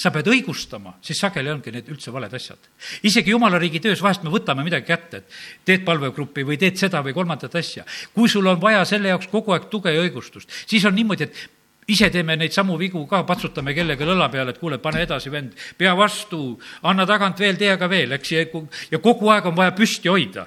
[0.00, 2.58] sa pead õigustama, siis sageli ongi need üldse valed asjad.
[3.04, 5.34] isegi jumala riigi töös vahest me võtame midagi kätte, et
[5.68, 7.84] teed palvegruppi või teed seda või kolmandat asja.
[8.14, 11.92] kui sul on vaja selle jaoks kogu aeg tuge ja õigustust, siis on niimoodi, et
[11.92, 15.52] ise teeme neid samu vigu ka, patsutame kellegi õla peale, et kuule, pane edasi, vend,
[15.76, 20.08] pea vastu, anna tagant veel, tee aga veel, eks, ja kogu aeg on vaja püsti
[20.08, 20.46] hoida.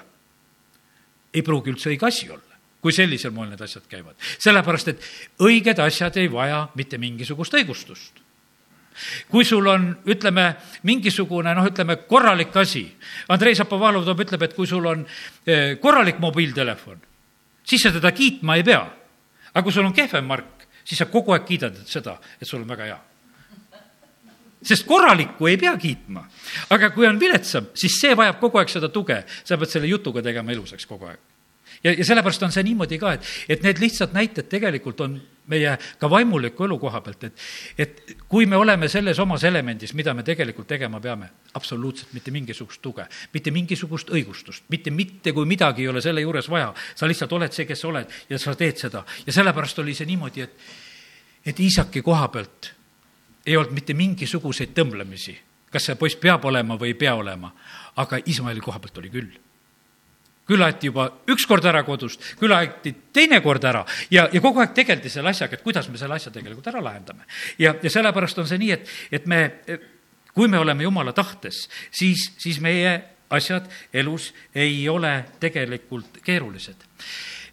[1.32, 2.42] ei pruugi üldse õige asi olla
[2.80, 4.14] kui sellisel moel need asjad käivad.
[4.38, 5.02] sellepärast, et
[5.38, 8.25] õiged asjad ei vaja mitte mingisugust õigustust
[9.30, 10.46] kui sul on, ütleme,
[10.88, 12.84] mingisugune noh, ütleme korralik asi,
[13.32, 15.04] Andrei Zapovalov toob, ütleb, et kui sul on
[15.46, 17.02] eh, korralik mobiiltelefon,
[17.66, 18.84] siis sa teda kiitma ei pea.
[19.52, 22.68] aga kui sul on kehvem mark, siis sa kogu aeg kiidad seda, et sul on
[22.68, 22.98] väga hea
[24.66, 26.24] sest korralikku ei pea kiitma.
[26.70, 30.22] aga kui on viletsam, siis see vajab kogu aeg seda tuge, sa pead selle jutuga
[30.22, 31.20] tegema ilusaks kogu aeg
[31.84, 35.76] ja, ja sellepärast on see niimoodi ka, et, et need lihtsad näited tegelikult on meie
[35.98, 37.44] ka vaimuliku elu koha pealt, et,
[37.78, 42.82] et kui me oleme selles omas elemendis, mida me tegelikult tegema peame, absoluutselt mitte mingisugust
[42.82, 47.32] tuge, mitte mingisugust õigustust, mitte, mitte kui midagi ei ole selle juures vaja, sa lihtsalt
[47.38, 49.04] oled see, kes sa oled ja sa teed seda.
[49.26, 50.68] ja sellepärast oli see niimoodi, et,
[51.46, 52.72] et Iisaki koha pealt
[53.46, 55.36] ei olnud mitte mingisuguseid tõmblemisi,
[55.70, 57.52] kas see poiss peab olema või ei pea olema,
[58.02, 59.45] aga Ismaeli koha pealt oli küll
[60.46, 64.62] küll aeti juba üks kord ära kodust, küll aeti teine kord ära ja, ja kogu
[64.62, 67.26] aeg tegeldi selle asjaga, et kuidas me selle asja tegelikult ära lahendame.
[67.58, 69.42] ja, ja sellepärast on see nii, et, et me,
[70.34, 72.98] kui me oleme jumala tahtes, siis, siis meie
[73.34, 76.86] asjad elus ei ole tegelikult keerulised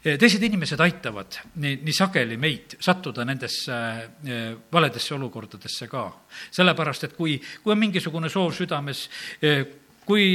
[0.03, 6.03] teised inimesed aitavad nii, nii sageli meid sattuda nendesse äh, valedesse olukordadesse ka.
[6.51, 9.06] sellepärast, et kui, kui on mingisugune soov südames
[9.39, 9.63] äh,
[10.05, 10.25] kui,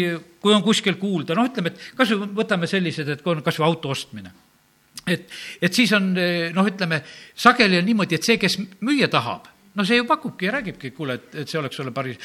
[0.41, 3.61] kui on kuskil kuulda, noh, ütleme, et kas või võtame sellised, et kui on kas
[3.61, 4.33] või auto ostmine.
[5.09, 5.31] et,
[5.63, 7.03] et siis on noh, ütleme,
[7.37, 11.19] sageli on niimoodi, et see, kes müüa tahab, no see ju pakubki ja räägibki, kuule,
[11.21, 12.19] et, et see oleks sulle päris,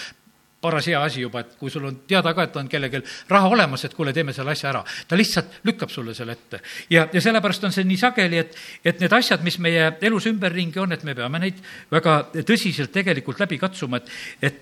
[0.63, 3.84] paras hea asi juba, et kui sul on teada ka, et on kellelgi raha olemas,
[3.84, 4.84] et kuule, teeme selle asja ära.
[5.08, 6.62] ta lihtsalt lükkab sulle selle ette.
[6.89, 10.79] ja, ja sellepärast on see nii sageli, et, et need asjad, mis meie elus ümberringi
[10.79, 11.60] on, et me peame neid
[11.91, 14.62] väga tõsiselt tegelikult läbi katsuma, et, et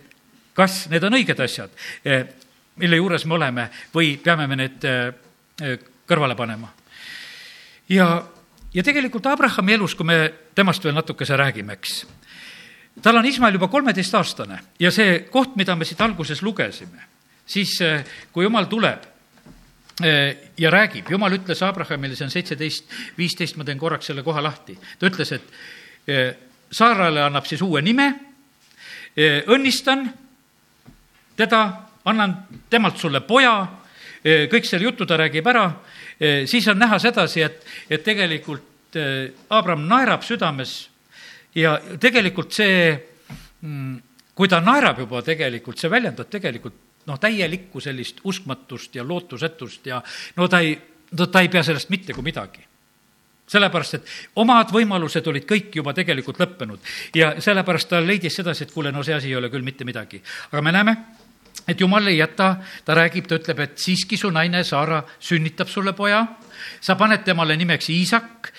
[0.58, 1.78] kas need on õiged asjad
[2.76, 5.12] mille juures me oleme või peame me need äh,
[5.62, 6.72] äh, kõrvale panema.
[7.90, 8.08] ja,
[8.74, 10.18] ja tegelikult Abrahami elus, kui me
[10.56, 12.06] temast veel natukese räägime, eks,
[13.02, 17.08] tal on Ismael juba kolmeteistaastane ja see koht, mida me siit alguses lugesime,
[17.46, 19.10] siis äh, kui jumal tuleb
[20.02, 22.88] ja räägib, jumal ütles Abrahamile, see on seitseteist,
[23.20, 26.40] viisteist, ma teen korraks selle koha lahti, ta ütles, et
[26.74, 28.08] Saarale annab siis uue nime,
[29.52, 30.08] õnnistan
[31.38, 32.36] teda annan
[32.70, 33.56] temalt sulle poja,
[34.24, 35.66] eh, kõik selle jutu ta räägib ära,
[36.20, 40.90] eh, siis on näha sedasi, et, et tegelikult eh, Abram naerab südames
[41.56, 42.96] ja tegelikult see,
[43.62, 43.98] mm,
[44.36, 50.02] kui ta naerab juba tegelikult, see väljendab tegelikult noh, täielikku sellist uskmatust ja lootusetust ja
[50.38, 50.76] no ta ei,
[51.18, 52.68] no ta ei pea sellest mitte kui midagi
[53.52, 58.72] sellepärast, et omad võimalused olid kõik juba tegelikult lõppenud ja sellepärast ta leidis sedasi, et
[58.72, 60.22] kuule, no see asi ei ole küll mitte midagi.
[60.52, 60.96] aga me näeme,
[61.72, 62.56] et jumal ei jäta,
[62.86, 66.26] ta räägib, ta ütleb, et siiski su naine Saara sünnitab sulle poja,
[66.84, 68.52] sa paned temale nimeks Iisak,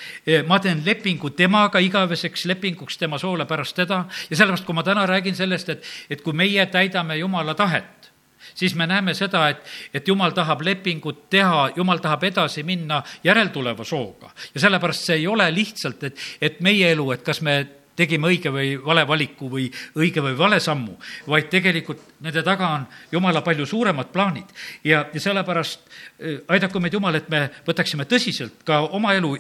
[0.49, 4.05] ma teen lepingu temaga igaveseks lepinguks tema soole pärast teda.
[4.31, 8.11] Ja sellepärast, kui ma täna räägin sellest, et, et kui meie täidame Jumala tahet,
[8.55, 9.63] siis me näeme seda, et,
[9.95, 14.33] et jumal tahab lepingut teha, jumal tahab edasi minna järeltuleva sooga.
[14.55, 17.61] ja sellepärast see ei ole lihtsalt, et, et meie elu, et kas me
[17.97, 20.97] tegime õige või vale valiku või õige või vale sammu,
[21.29, 24.49] vaid tegelikult nende taga on jumala palju suuremad plaanid.
[24.85, 29.37] ja, ja sellepärast äh, aidaku meid Jumal, et me võtaksime tõsiselt ka oma elu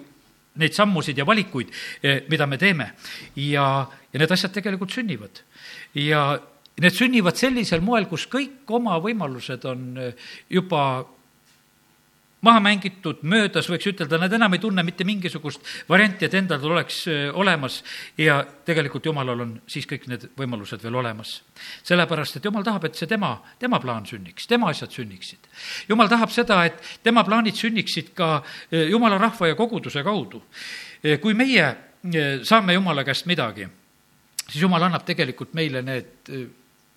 [0.60, 1.72] neid sammusid ja valikuid,
[2.04, 2.92] äh, mida me teeme.
[3.36, 5.42] ja, ja need asjad tegelikult sünnivad.
[5.94, 6.40] ja
[6.80, 11.04] need sünnivad sellisel moel, kus kõik oma võimalused on äh, juba
[12.42, 17.04] maha mängitud, möödas, võiks ütelda, nad enam ei tunne mitte mingisugust varianti, et endal oleks
[17.38, 17.78] olemas
[18.18, 21.36] ja tegelikult jumalal on siis kõik need võimalused veel olemas.
[21.86, 25.46] sellepärast, et jumal tahab, et see tema, tema plaan sünniks, tema asjad sünniksid.
[25.88, 28.42] jumal tahab seda, et tema plaanid sünniksid ka
[28.90, 30.42] jumala rahva ja koguduse kaudu.
[31.20, 31.76] kui meie
[32.42, 33.68] saame jumala käest midagi,
[34.48, 36.30] siis jumal annab tegelikult meile need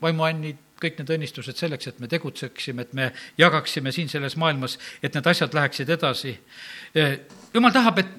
[0.02, 3.10] vaimuannid, kõik need õnnistused selleks, et me tegutseksime, et me
[3.40, 6.36] jagaksime siin selles maailmas, et need asjad läheksid edasi.
[7.54, 8.14] jumal tahab, et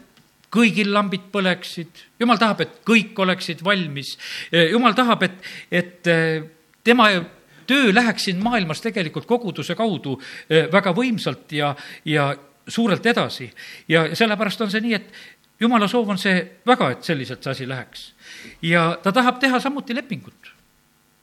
[0.52, 4.16] kõigil lambid põleksid, jumal tahab, et kõik oleksid valmis,
[4.52, 5.38] jumal tahab, et,
[5.70, 6.10] et
[6.84, 7.10] tema
[7.66, 10.16] töö läheks siin maailmas tegelikult koguduse kaudu
[10.72, 11.74] väga võimsalt ja,
[12.04, 12.30] ja
[12.68, 13.50] suurelt edasi.
[13.88, 15.12] ja sellepärast on see nii, et
[15.60, 18.12] jumala soov on see väga, et selliselt see asi läheks.
[18.62, 20.55] ja ta tahab teha samuti lepingut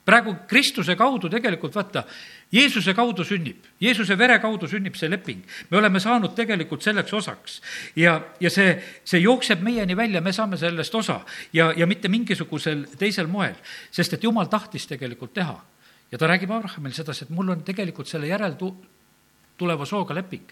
[0.06, 2.04] praegu Kristuse kaudu tegelikult vaata,
[2.54, 5.44] Jeesuse kaudu sünnib, Jeesuse vere kaudu sünnib see leping.
[5.70, 7.62] me oleme saanud tegelikult selleks osaks
[7.96, 8.76] ja, ja see,
[9.06, 11.22] see jookseb meieni välja, me saame sellest osa
[11.54, 13.56] ja, ja mitte mingisugusel teisel moel,
[13.92, 15.56] sest et jumal tahtis tegelikult teha.
[16.12, 18.76] ja ta räägib Abrahamile sedasi, et mul on tegelikult selle järel tu-,
[19.58, 20.52] tuleva sooga leping.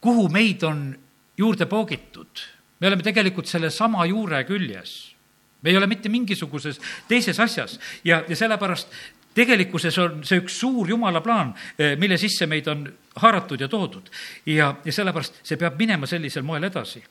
[0.00, 0.96] kuhu meid on
[1.36, 2.46] juurde poogitud.
[2.80, 5.15] me oleme tegelikult sellesama juure küljes.
[5.62, 8.92] Me ei ole mitte mingisuguses teises asjas ja, ja sellepärast
[9.36, 11.52] tegelikkuses on see üks suur jumala plaan,
[12.00, 12.86] mille sisse meid on
[13.20, 14.08] haaratud ja toodud.
[14.46, 17.02] ja, ja sellepärast see peab minema sellisel moel edasi.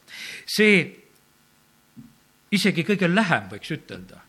[0.45, 0.77] see
[2.55, 4.21] isegi kõige lähem, võiks ütelda.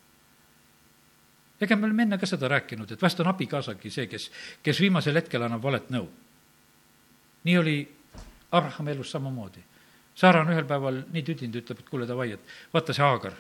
[1.61, 4.31] ega me oleme enne ka seda rääkinud, et vahest on abikaasagi see, kes,
[4.63, 6.09] kes viimasel hetkel annab valet nõu.
[7.45, 7.79] nii oli
[8.57, 9.63] Abrahami elus samamoodi.
[10.17, 13.35] Saara on ühel päeval nii tüdinud, ütleb, et kuule, davai, et vaata see Haagar,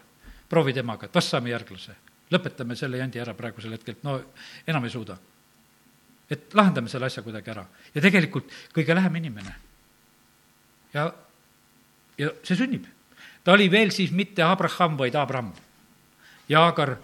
[0.49, 1.97] proovi temaga, et vast saame järglase.
[2.30, 4.18] lõpetame selle jandi ära praegusel hetkel, no
[4.66, 5.16] enam ei suuda.
[6.30, 7.66] et lahendame selle asja kuidagi ära.
[7.94, 9.55] ja tegelikult kõige lähem inimene.
[10.94, 11.12] ja,
[12.18, 12.86] ja see sünnib.
[13.44, 15.53] ta oli veel siis mitte Abraham, vaid Abram.
[16.49, 16.97] ja Haagar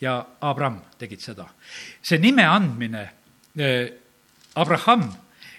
[0.00, 1.48] ja Abram tegid seda.
[2.02, 3.10] see nime andmine
[3.56, 3.92] eh,
[4.54, 5.12] Abraham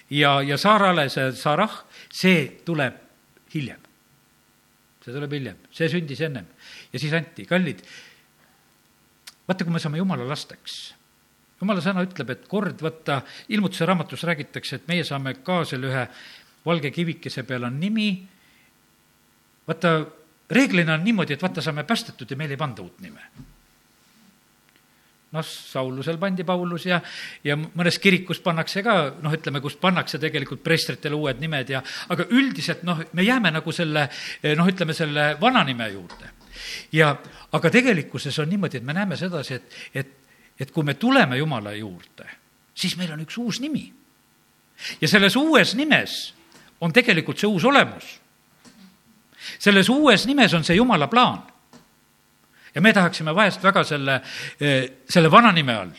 [0.10, 2.94] ja, ja Saarale see Sarah, see tuleb
[3.54, 3.80] hiljem.
[5.04, 6.48] See tuleb hiljem, see sündis ennem.
[6.94, 7.84] Ja siis anti, kallid,
[9.48, 10.78] vaata, kui me saame jumala lasteks,
[11.62, 13.22] jumala sõna ütleb, et kord võtta,
[13.54, 16.04] ilmutuse raamatus räägitakse, et meie saame ka selle ühe
[16.66, 18.12] valge kivikese peal on nimi,
[19.68, 19.98] vaata,
[20.54, 23.32] reeglina on niimoodi, et vaata, saame päästetud ja meile ei panda uut nime
[25.34, 27.00] noh, Saulusel pandi Paulus ja,
[27.44, 31.82] ja mõnes kirikus pannakse ka, noh, ütleme, kus pannakse tegelikult preestritele uued nimed ja,
[32.14, 34.08] aga üldiselt noh, me jääme nagu selle
[34.58, 36.32] noh, ütleme selle vana nime juurde.
[36.94, 37.14] ja,
[37.52, 40.14] aga tegelikkuses on niimoodi, et me näeme sedasi, et, et,
[40.60, 42.30] et kui me tuleme Jumala juurde,
[42.76, 43.88] siis meil on üks uus nimi.
[45.02, 46.34] ja selles uues nimes
[46.82, 48.20] on tegelikult see uus olemus.
[49.60, 51.53] selles uues nimes on see Jumala plaan
[52.76, 54.22] ja me tahaksime vahest väga selle,
[54.60, 55.94] eh, selle vana nime all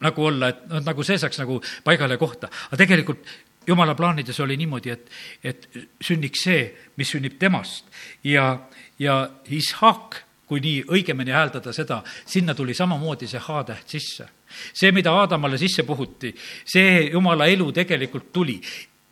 [0.00, 2.48] nagu olla, et noh, nagu see saaks nagu paigale kohta.
[2.68, 3.26] aga tegelikult
[3.66, 5.10] jumala plaanides oli niimoodi, et,
[5.44, 5.68] et
[6.00, 6.62] sünniks see,
[6.96, 7.88] mis sünnib temast
[8.24, 8.54] ja,
[8.98, 9.20] ja
[9.50, 14.28] Ishak, kui nii õigemini hääldada seda, sinna tuli samamoodi see H-täht sisse.
[14.72, 16.32] see, mida Aadamale sisse puhuti,
[16.64, 18.56] see jumala elu tegelikult tuli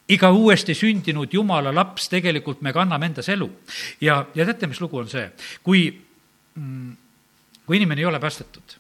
[0.09, 3.51] iga uuesti sündinud jumala laps, tegelikult me kanname endas elu.
[4.01, 5.29] ja, ja teate, mis lugu on see?
[5.62, 6.06] kui
[6.57, 8.77] kui inimene ei ole päästetud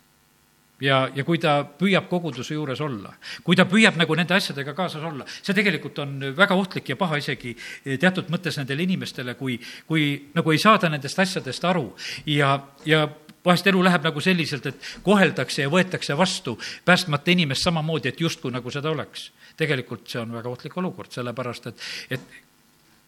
[0.80, 3.12] ja, ja kui ta püüab koguduse juures olla,
[3.44, 7.20] kui ta püüab nagu nende asjadega kaasas olla, see tegelikult on väga ohtlik ja paha
[7.20, 7.54] isegi
[8.00, 9.58] teatud mõttes nendele inimestele, kui,
[9.88, 11.88] kui nagu ei saada nendest asjadest aru
[12.32, 12.58] ja,
[12.88, 13.06] ja
[13.46, 18.52] vahest elu läheb nagu selliselt, et koheldakse ja võetakse vastu päästmata inimest samamoodi, et justkui
[18.52, 19.30] nagu seda oleks.
[19.56, 22.20] tegelikult see on väga ohtlik olukord, sellepärast et, et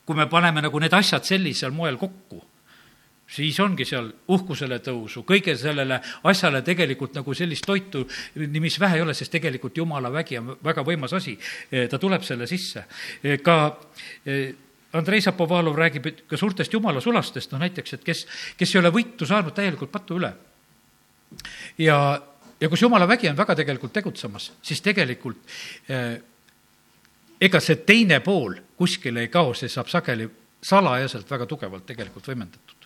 [0.06, 2.40] kui me paneme nagu need asjad sellisel moel kokku
[3.28, 6.00] siis ongi seal uhkusele tõusu, kõige sellele
[6.30, 8.04] asjale tegelikult nagu sellist toitu,
[8.60, 11.38] mis vähe ei ole, sest tegelikult jumala vägi on väga võimas asi.
[11.90, 12.84] ta tuleb selle sisse.
[13.42, 13.56] ka
[14.24, 14.54] eh,
[14.92, 18.26] Andrei Zapovalov räägib ka suurtest jumala sulastest, noh näiteks, et kes,
[18.56, 20.32] kes ei ole võitu saanud täielikult patu üle.
[21.78, 22.22] ja,
[22.60, 25.44] ja kus jumala vägi on väga tegelikult tegutsemas, siis tegelikult
[25.88, 26.16] eh,
[27.40, 30.28] ega see teine pool kuskile ei kao, see saab sageli
[30.62, 32.77] salajaselt väga tugevalt tegelikult võimendatud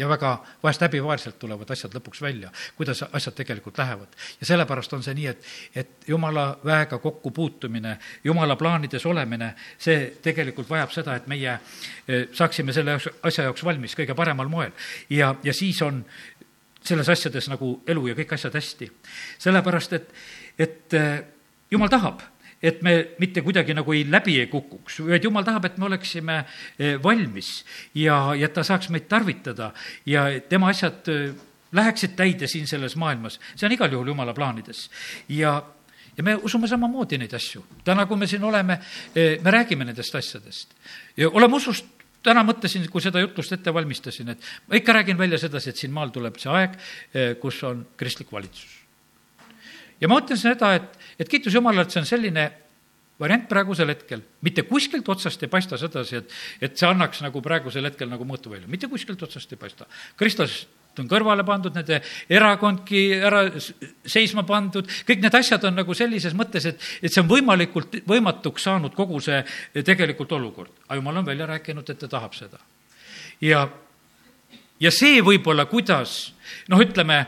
[0.00, 0.32] ja väga
[0.62, 4.08] vahest häbivaarselt tulevad asjad lõpuks välja, kuidas asjad tegelikult lähevad.
[4.40, 10.70] ja sellepärast on see nii, et, et jumala väega kokkupuutumine, jumala plaanides olemine, see tegelikult
[10.70, 14.72] vajab seda, et meie eh, saaksime selle asja jaoks valmis kõige paremal moel.
[15.10, 16.04] ja, ja siis on
[16.80, 18.90] selles asjades nagu elu ja kõik asjad hästi.
[19.38, 20.12] sellepärast, et,
[20.58, 21.16] et eh,
[21.70, 22.24] jumal tahab
[22.62, 26.38] et me mitte kuidagi nagu ei läbi ei kukuks, vaid jumal tahab, et me oleksime
[26.40, 27.52] eh, valmis
[27.96, 29.72] ja, ja ta saaks meid tarvitada
[30.08, 31.30] ja tema asjad eh,
[31.72, 33.38] läheksid täide siin selles maailmas.
[33.54, 34.88] see on igal juhul jumala plaanides.
[35.28, 35.62] ja,
[36.16, 37.64] ja me usume samamoodi neid asju.
[37.84, 38.80] täna, kui me siin oleme,
[39.14, 40.76] eh, me räägime nendest asjadest.
[41.16, 41.86] ja oleme usust
[42.22, 45.92] täna mõtlesin, kui seda jutlust ette valmistasin, et ma ikka räägin välja sedasi, et siin
[45.92, 46.76] maal tuleb see aeg,
[47.40, 48.79] kus on kristlik valitsus
[50.00, 52.48] ja ma ütlen seda, et, et kiitus Jumalale, et see on selline
[53.20, 57.84] variant praegusel hetkel, mitte kuskilt otsast ei paista sedasi, et, et see annaks nagu praegusel
[57.90, 59.88] hetkel nagu mõõtu välja, mitte kuskilt otsast ei paista.
[60.20, 60.62] Kristus
[60.98, 62.00] on kõrvale pandud, nende
[62.32, 63.44] erakondki ära
[64.08, 68.66] seisma pandud, kõik need asjad on nagu sellises mõttes, et, et see on võimalikult võimatuks
[68.66, 69.40] saanud kogu see
[69.86, 70.72] tegelikult olukord.
[70.88, 72.58] aga jumal on välja rääkinud, et ta tahab seda.
[73.40, 73.66] ja,
[74.80, 76.32] ja see võib-olla, kuidas
[76.72, 77.20] noh, ütleme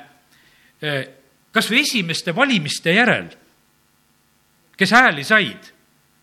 [0.80, 1.21] eh,
[1.52, 3.28] kas või esimeste valimiste järel,
[4.76, 5.70] kes hääli said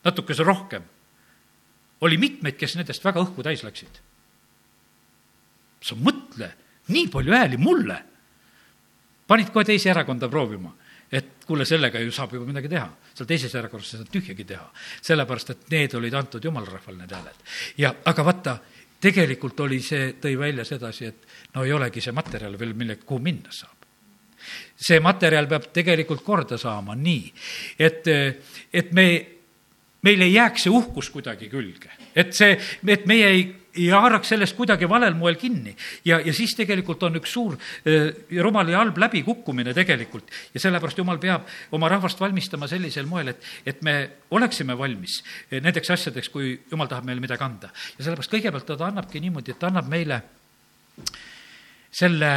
[0.04, 0.84] natukese rohkem,
[2.02, 4.02] oli mitmeid, kes nendest väga õhku täis läksid.
[5.82, 6.52] sa mõtle,
[6.88, 8.04] nii palju hääli mulle.
[9.28, 10.74] panid kohe teise erakonda proovima
[11.12, 12.90] et kuule, sellega ju saab juba midagi teha.
[13.14, 14.70] seal teises järjekorras ei saanud tühjagi teha,
[15.02, 17.42] sellepärast et need olid antud jumala rahvale, need hääled.
[17.78, 18.60] ja aga vaata,
[19.02, 23.20] tegelikult oli see, tõi välja sedasi, et no ei olegi see materjal veel, mille, kuhu
[23.20, 23.79] minna saab
[24.80, 27.34] see materjal peab tegelikult korda saama nii,
[27.80, 28.08] et,
[28.74, 29.08] et me,
[30.06, 31.92] meil ei jääks see uhkus kuidagi külge.
[32.16, 33.44] et see, et meie ei,
[33.80, 35.76] ei haaraks sellest kuidagi valel moel kinni.
[36.06, 38.10] ja, ja siis tegelikult on üks suur äh,
[38.42, 40.32] rumal ja halb läbikukkumine tegelikult.
[40.54, 43.96] ja sellepärast Jumal peab oma rahvast valmistama sellisel moel, et, et me
[44.32, 45.22] oleksime valmis
[45.52, 47.74] nendeks asjadeks, kui Jumal tahab meile midagi anda.
[47.98, 50.24] ja sellepärast kõigepealt ta annabki niimoodi, et ta annab meile
[51.92, 52.32] selle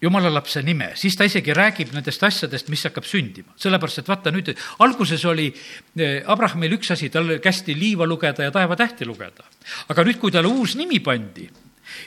[0.00, 3.54] jumala lapse nime, siis ta isegi räägib nendest asjadest, mis hakkab sündima.
[3.58, 4.52] sellepärast, et vaata nüüd,
[4.84, 9.44] alguses oli eh, Abrahamil üks asi, tal kästi liiva lugeda ja taevatähti lugeda.
[9.88, 11.48] aga nüüd, kui talle uus nimi pandi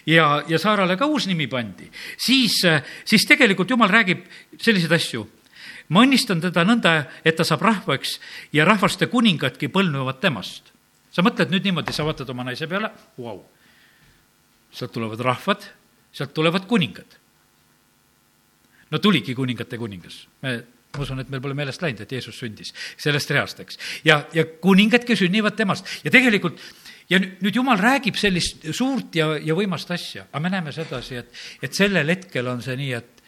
[0.07, 4.25] ja, ja Saarale ka uus nimi pandi, siis, eh, siis tegelikult jumal räägib
[4.57, 5.27] selliseid asju.
[5.91, 8.19] ma õnnistan teda nõnda, et ta saab rahvaks
[8.55, 10.71] ja rahvaste kuningadki põlvnevad temast.
[11.11, 12.87] sa mõtled nüüd niimoodi, sa vaatad oma naise peale,
[13.17, 13.43] vau,
[14.71, 15.67] sealt tulevad rahvad,
[16.15, 17.19] sealt tulevad kuningad
[18.91, 20.25] no tuligi kuningate kuningas.
[20.41, 20.59] me
[20.91, 23.79] ma usun, et meil pole meelest läinud, et Jeesus sündis sellest reast, eks.
[24.07, 26.59] ja, ja kuningadki sünnivad temast ja tegelikult
[27.11, 31.41] ja nüüd Jumal räägib sellist suurt ja, ja võimast asja, aga me näeme sedasi, et,
[31.63, 33.23] et sellel hetkel on see nii, et,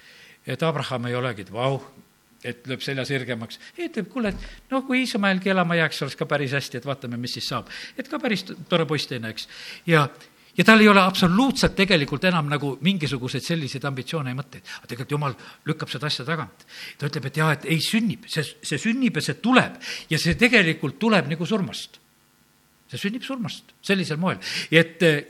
[0.55, 1.80] et Abraham ei olegi, et vau,
[2.43, 3.59] et lööb selja sirgemaks.
[3.80, 7.36] ütleb, kuule, et noh, kui Iismaelgi elama jääks, oleks ka päris hästi, et vaatame, mis
[7.39, 7.72] siis saab.
[7.97, 9.47] et ka päris tore poiss teine, eks.
[9.88, 10.07] ja,
[10.58, 14.64] ja tal ei ole absoluutselt tegelikult enam nagu mingisuguseid selliseid ambitsioone ja mõtteid.
[14.78, 15.36] aga tegelikult jumal
[15.66, 16.66] lükkab seda asja tagant.
[16.97, 19.80] ta ütleb, et jaa, et ei sünnib, see, see sünnib ja see tuleb
[20.10, 21.99] ja see tegelikult tuleb nagu surmast.
[22.88, 24.38] see sünnib surmast sellisel moel,
[24.72, 25.24] et eh,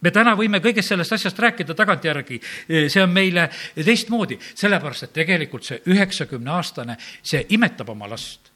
[0.00, 5.16] me täna võime kõigest sellest asjast rääkida tagantjärgi, eh, see on meile teistmoodi, sellepärast et
[5.22, 8.47] tegelikult see üheksakümne aastane, see imetab oma last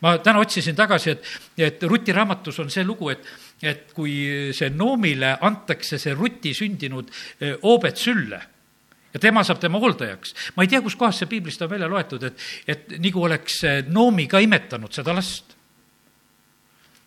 [0.00, 3.26] ma täna otsisin tagasi, et, et Ruti raamatus on see lugu, et
[3.62, 7.08] et kui see Noomile antakse see Ruti sündinud
[7.62, 8.40] hoobet sülle
[9.16, 10.34] ja tema saab tema hooldajaks.
[10.56, 14.42] ma ei tea, kuskohast see piiblist on välja loetud, et, et nagu oleks Noomi ka
[14.44, 15.56] imetanud seda last.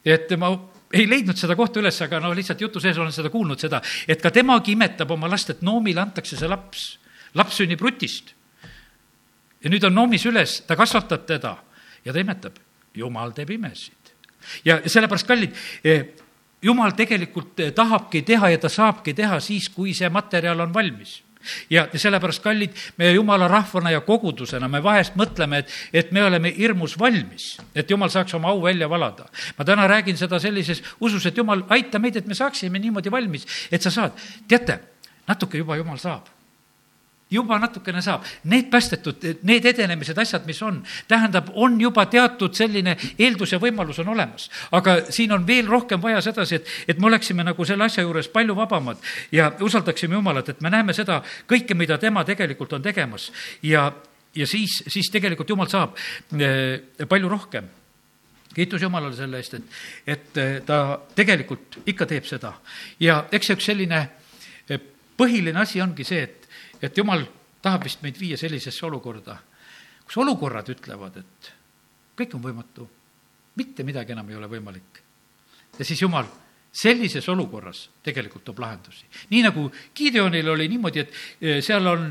[0.05, 0.49] et ma
[0.93, 4.21] ei leidnud seda kohta üles, aga no lihtsalt jutu sees olen seda kuulnud, seda, et
[4.21, 6.89] ka temagi imetab oma last, et Noomile antakse see laps.
[7.37, 8.33] laps sünnib Rutist.
[9.61, 11.57] ja nüüd on Noomi süles, ta kasvatab teda
[12.05, 12.57] ja ta imetab.
[12.95, 14.13] jumal teeb imesid.
[14.65, 15.55] ja sellepärast, kallid,
[16.61, 21.21] jumal tegelikult eh, tahabki teha ja ta saabki teha siis, kui see materjal on valmis
[21.69, 26.51] ja sellepärast, kallid, me jumala rahvana ja kogudusena, me vahest mõtleme, et, et me oleme
[26.51, 29.29] hirmus valmis, et jumal saaks oma au välja valada.
[29.57, 33.47] ma täna räägin seda sellises usus, et jumal, aita meid, et me saaksime niimoodi valmis,
[33.71, 34.19] et sa saad.
[34.47, 34.79] teate,
[35.27, 36.27] natuke juba jumal saab
[37.31, 38.25] juba natukene saab.
[38.49, 44.01] Need päästetud, need edenemised, asjad, mis on, tähendab, on juba teatud selline eeldus ja võimalus
[44.01, 44.49] on olemas.
[44.71, 48.27] aga siin on veel rohkem vaja sedasi, et, et me oleksime nagu selle asja juures
[48.33, 48.97] palju vabamad
[49.31, 53.31] ja usaldaksime Jumalat, et me näeme seda kõike, mida tema tegelikult on tegemas.
[53.63, 53.91] ja,
[54.35, 55.97] ja siis, siis tegelikult Jumal saab
[56.39, 57.69] eh, palju rohkem
[58.53, 59.77] kiitus Jumalale selle eest, et,
[60.07, 62.53] et eh, ta tegelikult ikka teeb seda.
[62.99, 64.01] ja eks see üks selline
[64.69, 64.81] eh,
[65.17, 66.38] põhiline asi ongi see, et
[66.81, 67.25] et jumal
[67.61, 69.37] tahab vist meid viia sellisesse olukorda,
[70.05, 71.53] kus olukorrad ütlevad, et
[72.19, 72.89] kõik on võimatu,
[73.59, 75.03] mitte midagi enam ei ole võimalik.
[75.77, 76.25] ja siis jumal
[76.71, 79.05] sellises olukorras tegelikult toob lahendusi.
[79.29, 82.05] nii nagu Gideonil oli niimoodi, et eh, seal on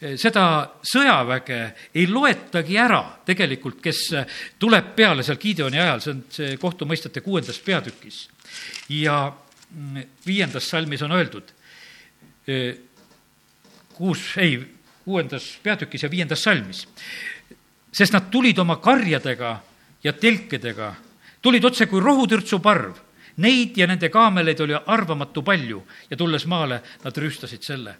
[0.00, 0.44] eh, seda
[0.82, 1.60] sõjaväge
[1.94, 4.26] ei loetagi ära tegelikult, kes eh,
[4.58, 8.28] tuleb peale seal Gideoni ajal, see on see kohtumõistete kuuendas peatükis.
[8.88, 9.32] ja
[9.70, 11.54] mm, viiendas salmis on öeldud,
[14.02, 14.56] kuus, ei,
[15.04, 16.88] kuuendas peatükis ja viiendas salmis.
[17.92, 19.60] sest nad tulid oma karjadega
[20.02, 20.94] ja telkedega,
[21.42, 22.96] tulid otse kui rohutürtsu parv.
[23.36, 27.94] Neid ja nende kaameleid oli arvamatu palju ja tulles maale, nad rüüstasid selle.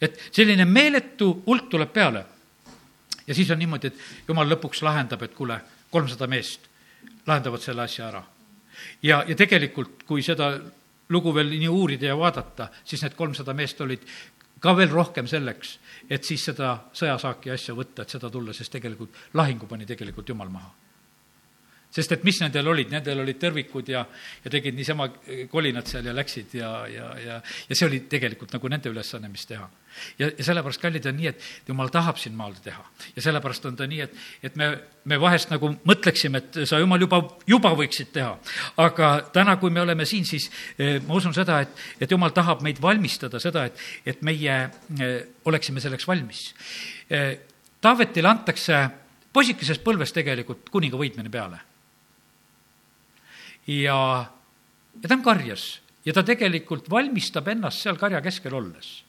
[0.00, 2.24] et selline meeletu hulk tuleb peale.
[3.26, 5.60] ja siis on niimoodi, et jumal lõpuks lahendab, et kuule,
[5.90, 6.68] kolmsada meest
[7.26, 8.24] lahendavad selle asja ära.
[9.02, 10.60] ja, ja tegelikult, kui seda
[11.08, 14.02] lugu veel nii uurida ja vaadata, siis need kolmsada meest olid
[14.60, 15.78] ka veel rohkem selleks,
[16.10, 20.52] et siis seda sõjasaaki asja võtta, et seda tulla, sest tegelikult lahingu pani tegelikult Jumal
[20.52, 20.72] maha
[21.96, 24.02] sest et mis nendel olid, nendel olid tõrvikud ja,
[24.44, 25.08] ja tegid niisama
[25.52, 29.46] kolinad seal ja läksid ja, ja, ja, ja see oli tegelikult nagu nende ülesanne, mis
[29.48, 29.68] teha.
[30.20, 32.84] ja, ja sellepärast, kallid, on nii, et jumal tahab siin maal teha.
[33.16, 34.20] ja sellepärast on ta nii, et,
[34.50, 34.70] et me,
[35.08, 38.36] me vahest nagu mõtleksime, et sa, jumal, juba, juba võiksid teha.
[38.84, 42.64] aga täna, kui me oleme siin, siis eh, ma usun seda, et, et jumal tahab
[42.66, 44.60] meid valmistada seda, et, et meie
[45.00, 45.18] eh,
[45.48, 46.48] oleksime selleks valmis
[47.10, 47.36] eh,
[47.86, 48.78] Taavetile antakse
[49.36, 51.60] poisikesest põlvest tegelikult kuninga võitmine peale.
[53.66, 53.98] Ja,
[55.02, 55.66] ja ta on karjas
[56.06, 59.02] ja ta tegelikult valmistab ennast seal karja keskel olles.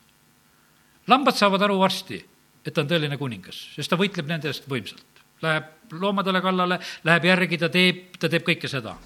[1.08, 2.18] lambad saavad aru varsti,
[2.66, 5.06] et ta on tõeline kuningas, sest ta võitleb nende eest võimsalt.
[5.42, 8.98] Läheb loomadele kallale, läheb järgi, ta teeb, ta teeb kõike seda.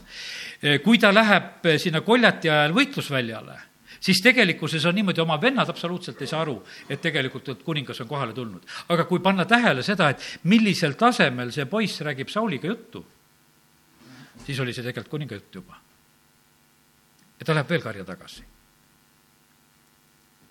[0.84, 3.58] kui ta läheb sinna koljati ajal võitlusväljale
[4.02, 6.58] siis tegelikkuses on niimoodi, oma vennad absoluutselt ei saa aru,
[6.90, 8.62] et tegelikult, et kuningas on kohale tulnud.
[8.90, 13.06] aga kui panna tähele seda, et millisel tasemel see poiss räägib Sauliga juttu,
[14.46, 15.78] siis oli see tegelikult kuninga jutt juba.
[17.40, 18.48] ja ta läheb veel karja tagasi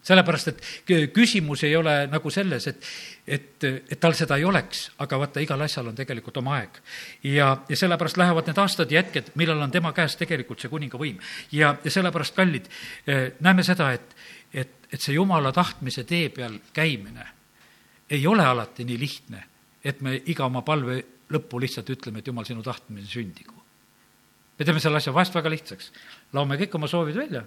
[0.03, 2.87] sellepärast, et küsimus ei ole nagu selles, et,
[3.27, 6.81] et, et tal seda ei oleks, aga vaata, igal asjal on tegelikult oma aeg.
[7.29, 10.99] ja, ja sellepärast lähevad need aastad ja hetked, millal on tema käes tegelikult see kuninga
[11.01, 11.21] võim.
[11.53, 12.71] ja, ja sellepärast, kallid,
[13.07, 14.17] eh, näeme seda, et,
[14.53, 17.29] et, et see jumala tahtmise tee peal käimine
[18.11, 19.45] ei ole alati nii lihtne,
[19.85, 20.99] et me iga oma palve
[21.31, 23.60] lõppu lihtsalt ütleme, et jumal, sinu tahtmine sündigu.
[24.61, 25.91] Me teeme selle asja vahest väga lihtsaks,
[26.37, 27.47] laome kõik oma soovid välja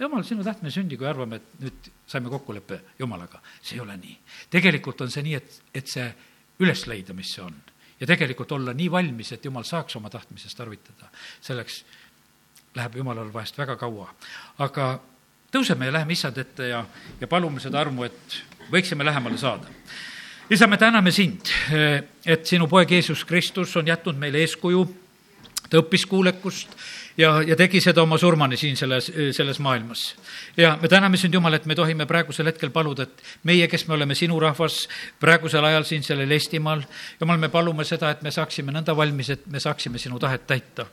[0.00, 3.40] jumal, sinu tahtmine sündigu ja arvame, et nüüd saime kokkuleppe Jumalaga.
[3.62, 4.16] see ei ole nii.
[4.50, 6.06] tegelikult on see nii, et, et see
[6.60, 7.56] üles leida, mis see on.
[8.00, 11.10] ja tegelikult olla nii valmis, et Jumal saaks oma tahtmisest tarvitada.
[11.40, 11.84] selleks
[12.74, 14.08] läheb Jumalal vahest väga kaua.
[14.58, 15.00] aga
[15.52, 16.84] tõuseme ja läheme issand ette ja,
[17.20, 18.40] ja palume seda armu, et
[18.70, 19.68] võiksime lähemale saada.
[20.50, 21.52] isa, me täname sind,
[22.26, 24.84] et sinu poeg Jeesus Kristus on jätnud meile eeskuju,
[25.68, 26.72] ta õppis kuulekust
[27.16, 30.14] ja, ja tegi seda oma surmani siin selles, selles maailmas.
[30.56, 33.94] ja me täname sind, Jumal, et me tohime praegusel hetkel paluda, et meie, kes me
[33.94, 34.82] oleme sinu rahvas
[35.20, 36.82] praegusel ajal siin sellel Eestimaal,
[37.20, 40.86] Jumal, me palume seda, et me saaksime nõnda valmis, et me saaksime sinu tahet täita.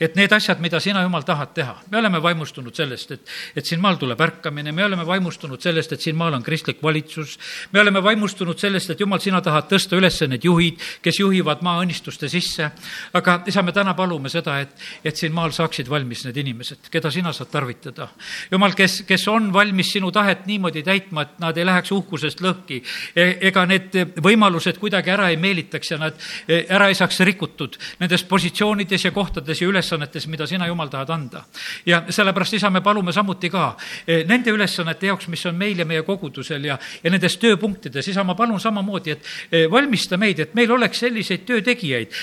[0.00, 3.80] et need asjad, mida sina, Jumal, tahad teha, me oleme vaimustunud sellest, et, et siin
[3.80, 7.38] maal tuleb ärkamine, me oleme vaimustunud sellest, et siin maal on kristlik valitsus,
[7.72, 11.80] me oleme vaimustunud sellest, et Jumal, sina tahad tõsta üles need juhid, kes juhivad maa
[11.82, 12.70] õnnistuste sisse,
[13.14, 14.72] aga isa, me täna palume seda, et,
[15.04, 18.08] et siin maal saaksid valmis need inimesed, keda sina saad tarvitada.
[18.50, 22.80] jumal, kes, kes on valmis sinu tahet niimoodi täitma, et nad ei läheks uhkusest lõhki
[23.16, 27.78] e, ega need võimalused kuidagi ära ei meelitaks ja nad e, ära ei saaks rikutud
[28.00, 31.44] nendes positsioonides ja kohtades ja ülesannetes, mida sina, Jumal, tahad anda.
[31.86, 33.68] ja sellepärast, isa, me palume samuti ka
[34.06, 38.24] e, nende ülesannete jaoks, mis on meil ja meie kogudusel ja, ja nendes tööpunktides, isa,
[38.24, 42.14] ma palun samamoodi, et valmista meid, et meil oleks selliseid töötegijaid,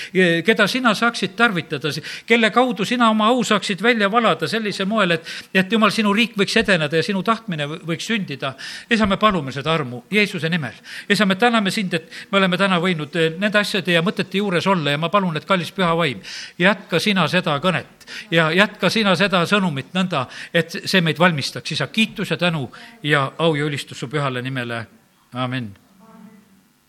[0.46, 1.90] keda sina saaksid tarvitada,
[2.26, 6.36] kelle kaudu sina oma au saaksid välja valada sellisel moel, et, et jumal, sinu riik
[6.38, 8.54] võiks edeneda ja sinu tahtmine võiks sündida.
[8.90, 10.74] isa, me palume seda armu Jeesuse nimel.
[11.08, 14.66] isa, me täname sind, et me oleme täna võinud eh, nende asjade ja mõtete juures
[14.66, 16.20] olla ja ma palun, et kallis püha vaim,
[16.58, 21.86] jätka sina seda kõnet ja jätka sina seda sõnumit nõnda, et see meid valmistaks, isa,
[21.86, 22.68] kiitus ja tänu
[23.02, 24.84] ja au ja ülistus su pühale nimele,
[25.32, 25.83] amin